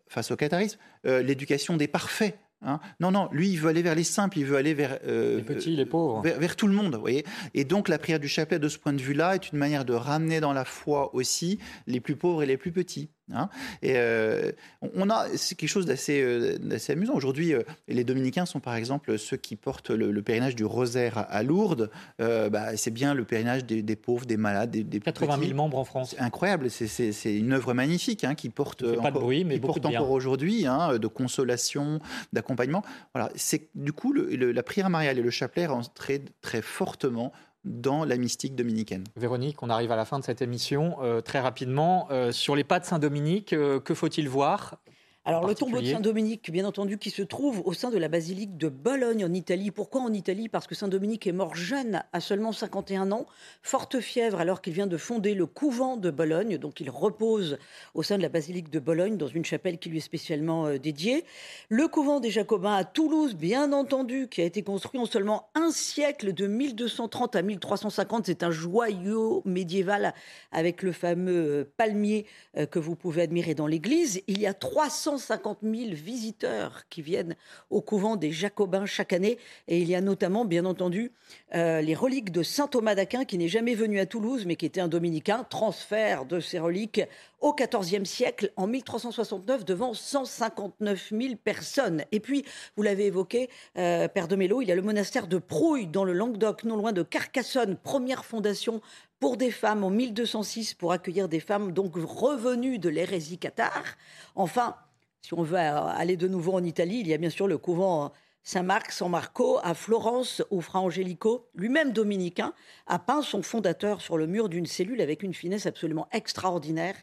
face 0.09 0.31
au 0.31 0.37
catharisme, 0.37 0.79
l'éducation 1.05 1.77
des 1.77 1.89
parfaits. 1.89 2.39
Hein. 2.63 2.79
non, 3.01 3.11
non, 3.11 3.29
lui, 3.33 3.51
il 3.51 3.59
veut 3.59 3.71
aller 3.71 3.83
vers 3.83 3.95
les 3.95 4.05
simples, 4.05 4.39
il 4.39 4.45
veut 4.45 4.57
aller 4.57 4.75
vers 4.75 4.99
euh, 5.07 5.37
les 5.37 5.43
petits, 5.43 5.77
les 5.77 5.87
pauvres, 5.87 6.21
vers, 6.23 6.57
tout 6.57 6.67
le 6.67 6.75
monde, 6.75 6.95
vous 6.95 7.01
voyez. 7.01 7.25
Et 7.55 7.65
donc, 7.65 7.89
la 7.89 7.99
prière 7.99 8.21
du 8.21 8.29
chapelet, 8.29 8.59
de 8.59 8.69
ce 8.69 8.79
point 8.79 8.93
de 8.93 9.01
vue-là, 9.01 9.35
est 9.35 9.51
une 9.53 9.59
manière 9.59 9.85
de 9.85 9.95
ramener 9.95 10.41
dans 10.41 10.53
la 10.53 10.67
foi 10.67 11.15
aussi 11.15 11.59
les 11.87 12.01
plus 12.01 12.17
pauvres 12.17 12.43
et 12.43 12.47
les 12.47 12.59
plus 12.59 12.73
petits. 12.73 13.11
Hein. 13.33 13.49
et 13.83 13.95
euh, 13.97 14.53
on 14.95 15.09
a, 15.11 15.27
c'est 15.37 15.55
quelque 15.55 15.69
chose 15.69 15.87
d'assez, 15.87 16.23
euh, 16.23 16.59
amusant. 16.89 17.15
Aujourd'hui, 17.15 17.55
euh, 17.55 17.63
les 17.89 18.05
dominicains 18.05 18.47
sont 18.47 18.61
par 18.61 18.75
exemple 18.75 19.19
ceux 19.19 19.37
qui 19.37 19.57
portent 19.57 19.91
le, 19.91 20.23
pèlerinage 20.23 20.57
du 20.57 20.65
rosaire 20.65 21.27
à, 21.29 21.43
Lourdes. 21.43 21.91
Bah, 22.19 22.77
c'est 22.77 22.91
bien 22.91 23.15
le 23.15 23.25
pèlerinage 23.25 23.65
des, 23.65 23.97
pauvres, 23.97 24.27
des 24.27 24.37
malades, 24.37 24.71
des, 24.71 25.01
80 25.01 25.39
000 25.41 25.55
membres 25.55 25.79
en 25.79 25.85
France. 25.85 26.15
incroyable. 26.19 26.71
C'est, 26.71 27.37
une 27.37 27.53
œuvre 27.53 27.75
magnifique 27.75 28.25
hein, 28.25 28.35
qui 28.35 28.49
porte, 28.49 28.83
encore, 28.83 29.03
pas 29.03 29.11
de 29.11 29.19
bruit, 29.19 29.45
mais 29.45 29.59
porte 29.59 29.85
encore 29.85 30.11
aujourd'hui 30.11 30.67
hein, 30.67 30.99
de 30.99 31.07
consolation, 31.07 32.01
d'accompagnement. 32.33 32.83
Voilà. 33.15 33.31
C'est 33.35 33.69
du 33.75 33.93
coup 33.93 34.13
la 34.13 34.63
prière 34.63 34.91
mariale 34.91 35.19
et 35.19 35.23
le 35.23 35.31
chapelet 35.31 35.67
rentrent 35.67 35.93
très 35.93 36.63
fortement 36.63 37.33
dans 37.65 38.05
la 38.05 38.17
mystique 38.17 38.55
dominicaine. 38.55 39.05
Véronique, 39.17 39.63
on 39.63 39.71
arrive 39.71 39.93
à 39.93 39.97
la 39.97 40.05
fin 40.05 40.19
de 40.19 40.25
cette 40.25 40.43
émission. 40.43 40.97
Euh, 41.03 41.21
très 41.21 41.41
rapidement, 41.41 42.09
euh, 42.11 42.33
sur 42.33 42.57
les 42.57 42.65
pas 42.65 42.81
de 42.81 42.85
Saint-Dominique, 42.85 43.53
euh, 43.53 43.81
que 43.81 43.95
faut-il 43.95 44.29
voir? 44.29 44.79
Alors 45.27 45.47
le 45.47 45.55
tombeau 45.55 45.83
de 45.83 45.87
Saint-Dominique, 45.87 46.51
bien 46.51 46.65
entendu, 46.65 46.97
qui 46.97 47.11
se 47.11 47.21
trouve 47.21 47.61
au 47.67 47.75
sein 47.75 47.91
de 47.91 47.99
la 47.99 48.09
basilique 48.09 48.57
de 48.57 48.71
Bologne 48.71 49.23
en 49.23 49.33
Italie. 49.35 49.71
Pourquoi 49.71 50.01
en 50.01 50.15
Italie? 50.15 50.49
Parce 50.49 50.67
que 50.67 50.75
Saint-Dominique 50.75 51.27
est 51.27 51.33
mort 51.33 51.55
jeune, 51.55 52.03
à 52.15 52.21
seulement 52.21 52.53
51 52.53 53.13
ans, 53.13 53.27
forte 53.63 54.01
fièvre 54.01 54.41
alors 54.41 54.63
qu'il 54.63 54.73
vient 54.73 54.87
de 54.87 54.97
fonder 54.97 55.35
le 55.35 55.45
couvent 55.45 55.99
de 55.99 56.11
Bologne. 56.11 56.57
Donc 56.57 56.81
il 56.81 56.89
repose 56.89 57.59
au 57.93 58.03
sein 58.03 58.17
de 58.17 58.23
la 58.23 58.31
basilique 58.31 58.71
de 58.71 58.79
Bologne 58.79 59.19
dans 59.19 59.27
une 59.27 59.45
chapelle 59.45 59.79
qui 59.79 59.91
lui 59.91 59.99
est 59.99 60.01
spécialement 60.01 60.67
euh, 60.67 60.79
dédiée. 60.79 61.27
Le 61.69 61.87
couvent 61.87 62.21
des 62.21 62.31
Jacobins 62.31 62.75
à 62.75 62.85
Toulouse, 62.85 63.35
bien 63.35 63.75
entendu, 63.75 64.27
qui 64.27 64.41
a 64.41 64.45
été 64.45 64.63
construit 64.63 64.99
en 64.99 65.07
seulement 65.07 65.51
un 65.55 65.71
siècle, 65.71 66.33
de 66.33 66.47
1230 66.47 67.37
à 67.37 67.43
1350. 67.43 68.25
C'est 68.25 68.43
un 68.43 68.51
joyau 68.51 69.43
médiéval 69.45 70.15
avec 70.51 70.83
le 70.83 70.93
fameux 70.93 71.61
euh, 71.61 71.73
palmier 71.77 72.25
euh, 72.57 72.65
que 72.65 72.79
vous 72.79 72.97
pouvez 72.97 73.21
admirer 73.21 73.55
dans 73.55 73.67
l'église. 73.67 74.23
Il 74.27 74.41
y 74.41 74.47
a 74.47 74.55
300 74.55 75.11
150 75.21 75.59
000 75.63 75.75
visiteurs 75.93 76.85
qui 76.89 77.03
viennent 77.03 77.37
au 77.69 77.81
couvent 77.81 78.17
des 78.17 78.33
Jacobins 78.33 78.87
chaque 78.87 79.13
année. 79.13 79.39
Et 79.69 79.81
il 79.81 79.89
y 79.89 79.95
a 79.95 80.01
notamment, 80.01 80.45
bien 80.45 80.65
entendu, 80.65 81.13
euh, 81.55 81.81
les 81.81 81.95
reliques 81.95 82.33
de 82.33 82.43
saint 82.43 82.67
Thomas 82.67 82.95
d'Aquin, 82.95 83.25
qui 83.25 83.39
n'est 83.39 83.49
jamais 83.49 83.75
venu 83.75 84.01
à 84.01 84.07
Toulouse, 84.07 84.45
mais 84.47 84.57
qui 84.57 84.67
était 84.67 84.81
un 84.81 84.89
dominicain. 84.89 85.45
Transfert 85.49 86.25
de 86.25 86.41
ces 86.41 86.59
reliques 86.59 87.03
au 87.41 87.55
XIVe 87.55 88.05
siècle, 88.05 88.53
en 88.57 88.67
1369, 88.67 89.65
devant 89.65 89.95
159 89.95 91.11
000 91.11 91.37
personnes. 91.43 92.05
Et 92.13 92.21
puis, 92.21 92.45
vous 92.77 92.83
l'avez 92.83 93.07
évoqué, 93.07 93.49
euh, 93.79 94.09
Père 94.09 94.29
de 94.29 94.37
Mello, 94.37 94.63
il 94.63 94.69
y 94.69 94.73
a 94.73 94.77
le 94.77 94.83
monastère 94.83 95.27
de 95.27 95.39
Prouille, 95.39 95.87
dans 95.87 96.05
le 96.05 96.13
Languedoc, 96.13 96.65
non 96.65 96.77
loin 96.77 96.93
de 96.93 97.03
Carcassonne, 97.03 97.77
première 97.77 98.25
fondation 98.25 98.81
pour 99.21 99.37
des 99.37 99.51
femmes 99.51 99.85
en 99.85 99.91
1206 99.91 100.75
pour 100.75 100.93
accueillir 100.93 101.29
des 101.29 101.41
femmes 101.41 101.73
donc 101.73 101.93
revenues 101.95 102.79
de 102.79 102.89
l'hérésie 102.89 103.39
cathare. 103.39 103.97
Enfin, 104.35 104.77
si 105.23 105.35
on 105.35 105.43
veut 105.43 105.59
aller 105.59 106.17
de 106.17 106.29
nouveau 106.29 106.55
en 106.55 106.65
Italie, 106.65 107.01
il 107.01 107.09
y 107.09 107.15
a 107.15 107.19
bien 107.19 107.31
sûr 107.31 107.47
le 107.47 107.59
couvent 107.59 108.13
Saint-Marc, 108.43 108.91
San 108.91 109.11
Marco, 109.11 109.59
à 109.63 109.75
Florence, 109.75 110.43
où 110.51 110.61
Fra 110.61 110.81
Angelico, 110.81 111.47
lui-même 111.55 111.93
dominicain, 111.93 112.55
a 112.87 112.99
peint 112.99 113.23
son 113.23 113.43
fondateur 113.43 114.01
sur 114.01 114.17
le 114.17 114.27
mur 114.27 114.49
d'une 114.49 114.67
cellule 114.67 115.01
avec 115.01 115.23
une 115.23 115.35
finesse 115.35 115.67
absolument 115.67 116.09
extraordinaire 116.11 116.95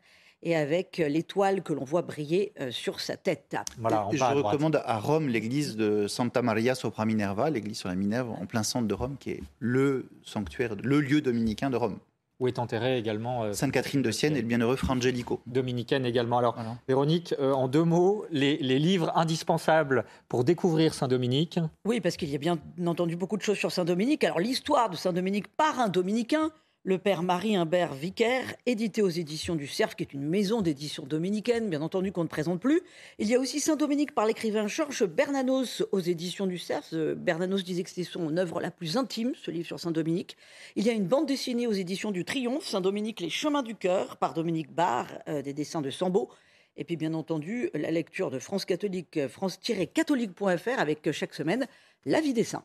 et 0.43 0.55
avec 0.55 0.97
l'étoile 0.97 1.63
que 1.63 1.73
l'on 1.73 1.83
voit 1.83 2.01
briller 2.01 2.53
euh, 2.59 2.71
sur 2.71 2.99
sa 2.99 3.17
tête. 3.17 3.55
Voilà, 3.79 4.07
je 4.11 4.23
recommande 4.23 4.81
à 4.83 4.99
Rome 4.99 5.29
l'église 5.29 5.75
de 5.75 6.07
Santa 6.07 6.41
Maria 6.41 6.75
sopra 6.75 7.05
Minerva, 7.05 7.49
l'église 7.49 7.77
sur 7.77 7.89
la 7.89 7.95
Minerve, 7.95 8.29
en 8.29 8.45
plein 8.45 8.63
centre 8.63 8.87
de 8.87 8.93
Rome, 8.93 9.15
qui 9.19 9.31
est 9.31 9.43
le 9.59 10.09
sanctuaire, 10.23 10.75
le 10.83 11.01
lieu 11.01 11.21
dominicain 11.21 11.69
de 11.69 11.77
Rome 11.77 11.97
où 12.39 12.47
est 12.47 12.59
enterré 12.59 12.97
également 12.97 13.43
euh, 13.43 13.53
Sainte 13.53 13.71
Catherine 13.71 14.01
de 14.01 14.11
Sienne 14.11 14.35
et 14.35 14.41
le 14.41 14.47
bienheureux 14.47 14.75
Frangelico. 14.75 15.41
Dominicaine 15.47 16.05
également. 16.05 16.37
Alors, 16.37 16.55
Véronique, 16.87 17.33
euh, 17.39 17.53
en 17.53 17.67
deux 17.67 17.83
mots, 17.83 18.25
les, 18.31 18.57
les, 18.57 18.79
livres 18.79 19.11
indispensables 19.15 20.05
pour 20.27 20.43
découvrir 20.43 20.93
Saint-Dominique 20.93 21.59
Oui, 21.85 21.99
parce 21.99 22.17
qu'il 22.17 22.29
y 22.29 22.35
a 22.35 22.39
bien 22.39 22.59
entendu 22.85 23.15
beaucoup 23.15 23.37
de 23.37 23.41
choses 23.41 23.57
sur 23.57 23.71
Saint-Dominique. 23.71 24.23
Alors, 24.23 24.39
l'histoire 24.39 24.89
de 24.89 24.95
Saint-Dominique 24.95 25.47
par 25.47 25.79
un 25.79 25.89
dominicain, 25.89 26.51
le 26.87 26.97
père 26.97 27.21
Marie-Imbert 27.21 27.93
Vicaire, 27.95 28.55
édité 28.65 29.01
aux 29.01 29.09
éditions 29.09 29.55
du 29.55 29.67
Cerf, 29.67 29.97
qui 29.97 30.03
est 30.03 30.13
une 30.13 30.25
maison 30.25 30.61
d'édition 30.61 31.03
dominicaine, 31.03 31.69
bien 31.69 31.81
entendu, 31.81 32.13
qu'on 32.13 32.23
ne 32.23 32.29
présente 32.29 32.61
plus. 32.61 32.81
Il 33.19 33.27
y 33.27 33.35
a 33.35 33.39
aussi 33.41 33.59
Saint-Dominique 33.59 34.15
par 34.15 34.25
l'écrivain 34.25 34.67
Georges 34.67 35.05
Bernanos 35.05 35.83
aux 35.91 35.99
éditions 35.99 36.47
du 36.47 36.57
Cerf. 36.57 36.93
Bernanos 36.93 37.65
disait 37.65 37.83
que 37.83 37.89
c'était 37.89 38.09
son 38.09 38.37
œuvre 38.37 38.61
la 38.61 38.71
plus 38.71 38.95
intime, 38.95 39.33
ce 39.35 39.51
livre 39.51 39.67
sur 39.67 39.81
Saint-Dominique. 39.81 40.37
Il 40.77 40.85
y 40.85 40.89
a 40.89 40.93
une 40.93 41.07
bande 41.07 41.25
dessinée 41.25 41.67
aux 41.67 41.73
éditions 41.73 42.11
du 42.11 42.23
Triomphe, 42.23 42.65
Saint-Dominique, 42.65 43.19
Les 43.19 43.29
Chemins 43.29 43.63
du 43.63 43.75
Cœur, 43.75 44.15
par 44.15 44.33
Dominique 44.33 44.71
Barre, 44.71 45.09
euh, 45.27 45.41
des 45.41 45.51
dessins 45.51 45.81
de 45.81 45.89
Sambo. 45.89 46.29
Et 46.77 46.85
puis, 46.85 46.95
bien 46.95 47.13
entendu, 47.15 47.69
la 47.73 47.91
lecture 47.91 48.31
de 48.31 48.39
France 48.39 48.63
Catholique, 48.63 49.27
france-catholique.fr, 49.27 50.79
avec 50.79 51.11
chaque 51.11 51.33
semaine 51.33 51.67
la 52.05 52.21
vie 52.21 52.33
des 52.33 52.45
saints. 52.45 52.63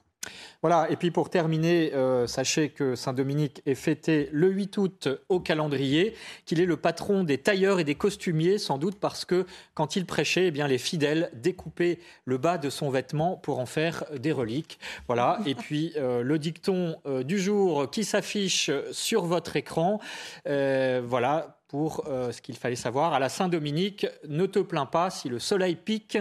Voilà, 0.62 0.86
et 0.90 0.96
puis 0.96 1.10
pour 1.10 1.28
terminer, 1.28 1.92
euh, 1.92 2.26
sachez 2.26 2.68
que 2.68 2.94
Saint-Dominique 2.94 3.62
est 3.66 3.74
fêté 3.74 4.28
le 4.32 4.48
8 4.48 4.78
août 4.78 5.08
au 5.28 5.40
calendrier, 5.40 6.14
qu'il 6.44 6.60
est 6.60 6.66
le 6.66 6.76
patron 6.76 7.24
des 7.24 7.38
tailleurs 7.38 7.80
et 7.80 7.84
des 7.84 7.96
costumiers, 7.96 8.58
sans 8.58 8.78
doute 8.78 9.00
parce 9.00 9.24
que 9.24 9.44
quand 9.74 9.96
il 9.96 10.06
prêchait, 10.06 10.46
eh 10.46 10.50
bien, 10.52 10.68
les 10.68 10.78
fidèles 10.78 11.30
découpaient 11.34 11.98
le 12.24 12.38
bas 12.38 12.58
de 12.58 12.70
son 12.70 12.90
vêtement 12.90 13.36
pour 13.36 13.58
en 13.58 13.66
faire 13.66 14.04
des 14.16 14.30
reliques. 14.30 14.78
Voilà, 15.08 15.40
et 15.46 15.54
puis 15.56 15.94
euh, 15.96 16.22
le 16.22 16.38
dicton 16.38 16.96
euh, 17.06 17.24
du 17.24 17.40
jour 17.40 17.90
qui 17.90 18.04
s'affiche 18.04 18.70
sur 18.92 19.24
votre 19.24 19.56
écran, 19.56 20.00
voilà 20.44 21.58
pour 21.68 22.04
ce 22.06 22.42
qu'il 22.42 22.56
fallait 22.56 22.76
savoir. 22.76 23.14
À 23.14 23.18
la 23.18 23.30
Saint-Dominique, 23.30 24.06
ne 24.28 24.44
te 24.44 24.58
plains 24.58 24.84
pas 24.84 25.08
si 25.08 25.30
le 25.30 25.38
soleil 25.38 25.74
pique 25.74 26.18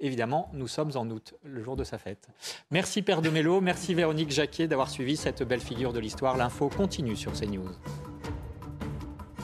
évidemment, 0.00 0.50
nous 0.52 0.68
sommes 0.68 0.92
en 0.94 1.08
août, 1.10 1.34
le 1.42 1.62
jour 1.62 1.76
de 1.76 1.84
sa 1.84 1.98
fête. 1.98 2.28
Merci 2.70 3.02
Père 3.02 3.22
de 3.22 3.30
Mello, 3.30 3.60
merci 3.60 3.94
Véronique 3.94 4.30
Jacquet 4.30 4.68
d'avoir 4.68 4.90
suivi 4.90 5.16
cette 5.16 5.42
belle 5.42 5.60
figure 5.60 5.92
de 5.92 6.00
l'histoire. 6.00 6.36
L'info 6.36 6.68
continue 6.68 7.16
sur 7.16 7.32
CNews. 7.32 7.70